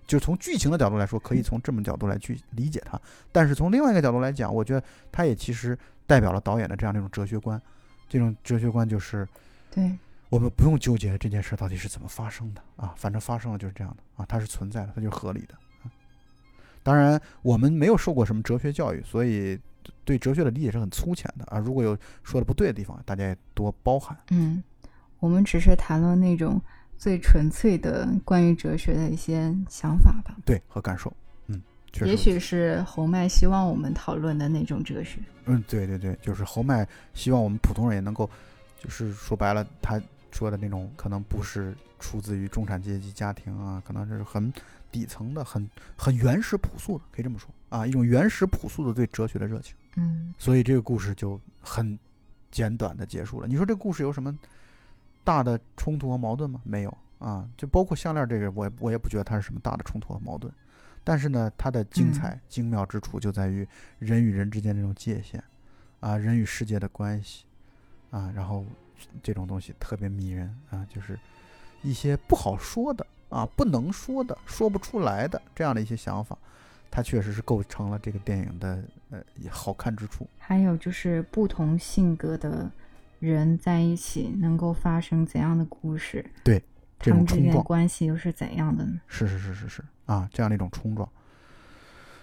[0.09, 3.01] 就从剧情的角度来说，可以从这么角度来去理解它，
[3.31, 4.83] 但是从另外一个角度来讲，我觉得
[5.13, 7.61] 它也其实代表了导演的这样的一种哲学观，
[8.09, 9.29] 这种哲学观就是
[9.71, 9.97] 对，
[10.31, 15.55] 我们不用纠结这件事到底是怎么发生的啊，反正发生了就是这样的啊，它是存在的，它就是合理的。
[15.83, 15.93] 啊、
[16.83, 19.61] 当然，我们没有受过什么哲学教育，所以
[20.07, 21.59] 对哲学的理解是很粗浅的啊。
[21.59, 24.17] 如果有说的不对的地方，大家也多包涵。
[24.31, 24.63] 嗯，
[25.19, 26.59] 我们只是谈论那种
[26.99, 30.37] 最纯粹的关于哲学的一些想法吧。
[30.45, 31.11] 对和感受，
[31.47, 35.21] 嗯，确实也许是侯麦希望我们讨论的那种哲学。
[35.47, 38.29] 嗯，对对对，就是侯麦希望我们普通人也能够，
[38.79, 39.99] 就是说白了，他
[40.33, 44.53] 说的那种可能不是出自于中产阶级家庭啊，可能是很
[44.91, 49.75] 底层的、很很原始朴素的，可以这么说啊，一种原始朴素的对哲学的热情。
[49.97, 51.99] 嗯，所以这个故事就很
[52.51, 53.47] 简短的结束了。
[53.47, 54.37] 你说这故事有什么
[55.29, 56.59] 大的冲突和矛盾吗？
[56.65, 60.51] 没有啊，就包括项链这个，我也我也不觉得它是什么大的冲突和矛盾。
[61.05, 63.69] 但是呢，它的精彩、精妙之处就在于
[63.99, 65.45] 人与人之间这种界限
[66.01, 67.45] 啊，人与世界的关系
[68.11, 68.65] 啊，然后
[69.23, 71.19] 这种东西特别迷人啊，就是
[71.83, 76.39] 一些不好说的啊、不能说的、说不出来的这样的一些想法，
[76.91, 80.27] 它确实是构成了这个电影的呃好看之处。
[80.39, 82.71] 还有就是不同性格的
[83.19, 86.25] 人在一起能够发生怎样的故事？
[86.45, 86.63] 对，
[86.99, 89.01] 这他们之间的种冲撞关系又是怎样的呢？
[89.07, 91.09] 是是是是是啊，这样的一种冲撞，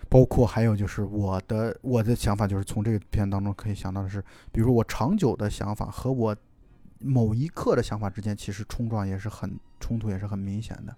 [0.09, 6.35] 包括还有就是我的我的想法就是从这个片当中可以想到的是，比如说我长久的想法和我
[6.99, 10.95] 某一刻的想法之间，其实冲撞也是很冲突，也是很明显的。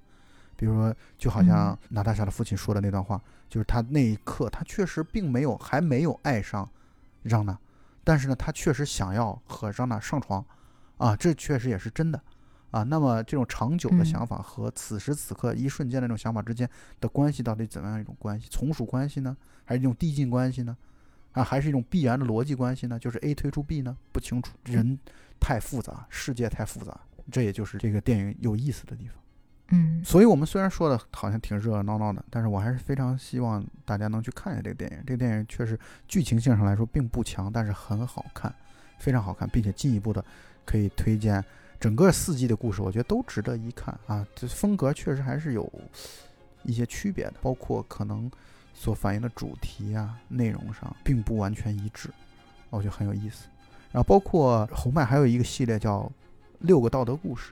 [0.55, 6.67] 比如说，就好像嗯娜塔莎的父亲说的那段话，就是他那一刻他确实并没有还没有爱上
[7.21, 7.55] 让娜，
[8.07, 10.45] 但是呢，他确实想要和张娜上床，
[10.95, 12.17] 啊，这确实也是真的。
[12.71, 16.69] 啊，那么这种长久的嗯想法和此时此刻一瞬间的那种想法之间
[17.01, 18.47] 的关系到底怎么样一种关系？
[18.49, 19.35] 从属关系呢，
[19.65, 20.77] 还是一种递进关系呢？
[21.33, 22.97] 啊，还是一种必然的逻辑关系呢？
[22.97, 23.97] 就是 A 推出 B 呢？
[24.13, 24.97] 不清楚，人
[25.37, 26.97] 太复杂，世界太复杂，
[27.29, 29.15] 这也就是这个电影有意思的地方。
[29.69, 34.97] 嗯所以我们虽然说的好像挺热热闹闹的，但是我还是非常希望大家能去看一下这个电影。
[35.05, 38.53] 这个电影确实剧情性上来说并不强，但是很好看，
[38.97, 40.23] 非常好看，并且进一步的
[40.63, 41.43] 可以推荐
[41.79, 44.25] 整个四季的故事，我觉得都值得一看啊。
[44.33, 45.69] 这风格确实还是有
[46.63, 48.31] 一些区别的，包括可能
[48.73, 52.09] 所反映的主题啊、内容上并不完全一致，
[52.69, 53.47] 我觉得很有意思。
[53.91, 55.99] 然后包括侯麦还有一个系列叫
[56.59, 57.51] 《六个道德故事》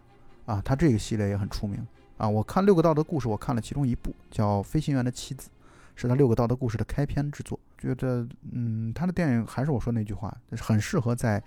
[0.51, 1.85] 啊，他这个系列也很出名。
[2.17, 5.49] 啊，我看《六个道德故事》，我看了其中一部叫《飞行员的妻子》，
[5.95, 7.59] 是他《六个道德故事》的开篇之作。
[7.77, 11.43] 觉得，嗯，他的电影还是我说那句话，很适合在，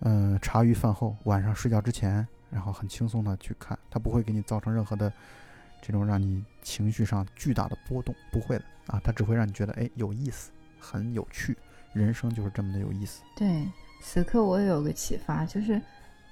[0.00, 5.12] 嗯、茶余饭后、晚上睡觉之前，然后很轻松的去看，它不会给你造成任何的
[5.82, 11.58] 这种让你情绪上巨大的波动，不会的啊，它只会让你觉得，哎，有意思，很有趣，
[11.92, 13.22] 人生就是这么的有意思。
[13.36, 13.68] 对，
[14.00, 15.82] 此刻我也有个启发，就是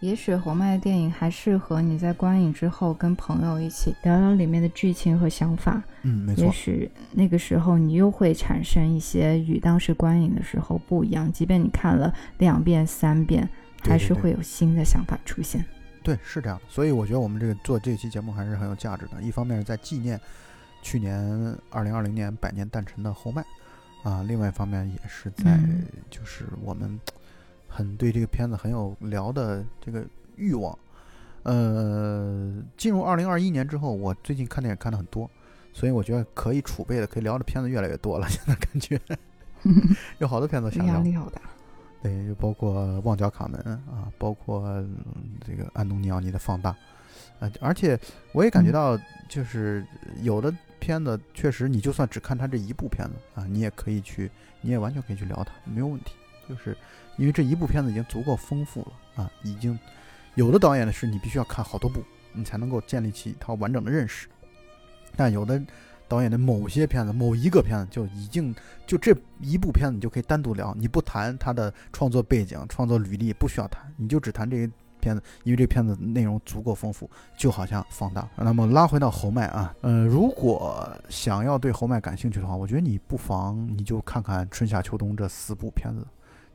[0.00, 5.82] 也许侯麦的电影还适合你在观影之后跟朋友一起聊聊里面的剧情和想法。
[6.02, 13.48] 嗯，没错，也许那个时候你又会产生一些与当时观影的时候不一样，即便你看了两遍、三遍，
[13.80, 15.64] 还是会有新的想法出现。
[16.02, 16.64] 对，是这样的。
[16.68, 19.20] 所以我觉得我们这个做这期节目还是很有价值的。
[19.22, 20.20] 一方面是在纪念
[20.82, 21.18] 去年
[21.70, 23.42] 二零二零年百年诞辰的侯麦
[24.04, 27.00] 啊，另外一方面也是在嗯就是我们
[27.68, 30.04] 很对这个片子很有聊的这个
[30.36, 30.76] 欲望。
[31.42, 35.30] 呃，进入二零二一年之后，我最近看电影看的很多，
[35.72, 38.26] 所以我觉得可以储备的、可以聊的片子越来越多了。
[38.30, 39.00] 现在感觉
[40.18, 41.40] 有好多片子想聊，压力好大。
[42.02, 43.60] 对，就包括《旺角卡门》
[43.90, 44.96] 啊，包括、嗯
[45.44, 46.72] 这个安东尼奥尼的《放大》，
[47.38, 47.98] 呃，而且
[48.32, 48.98] 我也感觉嗯到，
[49.28, 49.84] 就是
[50.22, 54.30] 有的片子确实，你就算只看他这一部片子啊，你也可以去，
[54.60, 56.14] 你也完全可以去聊它，没有问题。
[56.48, 56.76] 就是
[57.16, 59.78] 因为这一部片子已经足够丰富了啊，已经
[60.34, 62.02] 有的导演呢是你必须要看好多部，
[62.32, 64.28] 你才能够建立起一套完整的认识，
[65.16, 65.60] 但有的
[66.08, 68.54] 导演的某些片子，某一个片子就已经
[68.86, 78.28] 就这一部片子你就可以单独聊，你不谈他的创作背景、创作履历，不需要谈，你就只谈这个片子，因为这片子内容足够丰富，就好像放大。
[78.36, 86.06] 那么拉回到侯麦啊， 呃，如果想要对侯麦感兴趣的话，我觉得你不妨你就看看春夏秋冬这四部片子。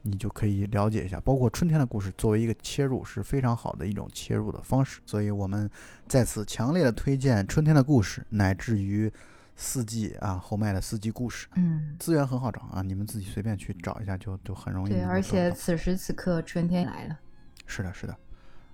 [0.02, 5.70] 你就可以了解一下，包括春天的故事作为一个切入是非常好的一种切入的方式，所以我们
[6.08, 9.12] 在此强烈的推荐春天的故事，乃至于
[9.56, 17.20] 四季啊后麦的四季故事，嗯，资源很好找啊，你们自己随便去找一下就就很容易对，而且此时此刻春天来了。
[17.68, 18.18] 是的，是的，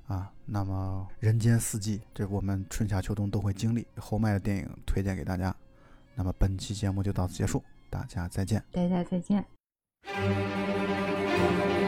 [0.08, 3.86] 啊，那么人间四季，这我们春夏秋冬都会经历。
[3.98, 5.54] 后麦的电影推荐给大家。
[6.16, 8.64] 那么本期节目就到此结束，大家再见。
[8.72, 9.57] 大家再见。
[10.16, 11.87] うん。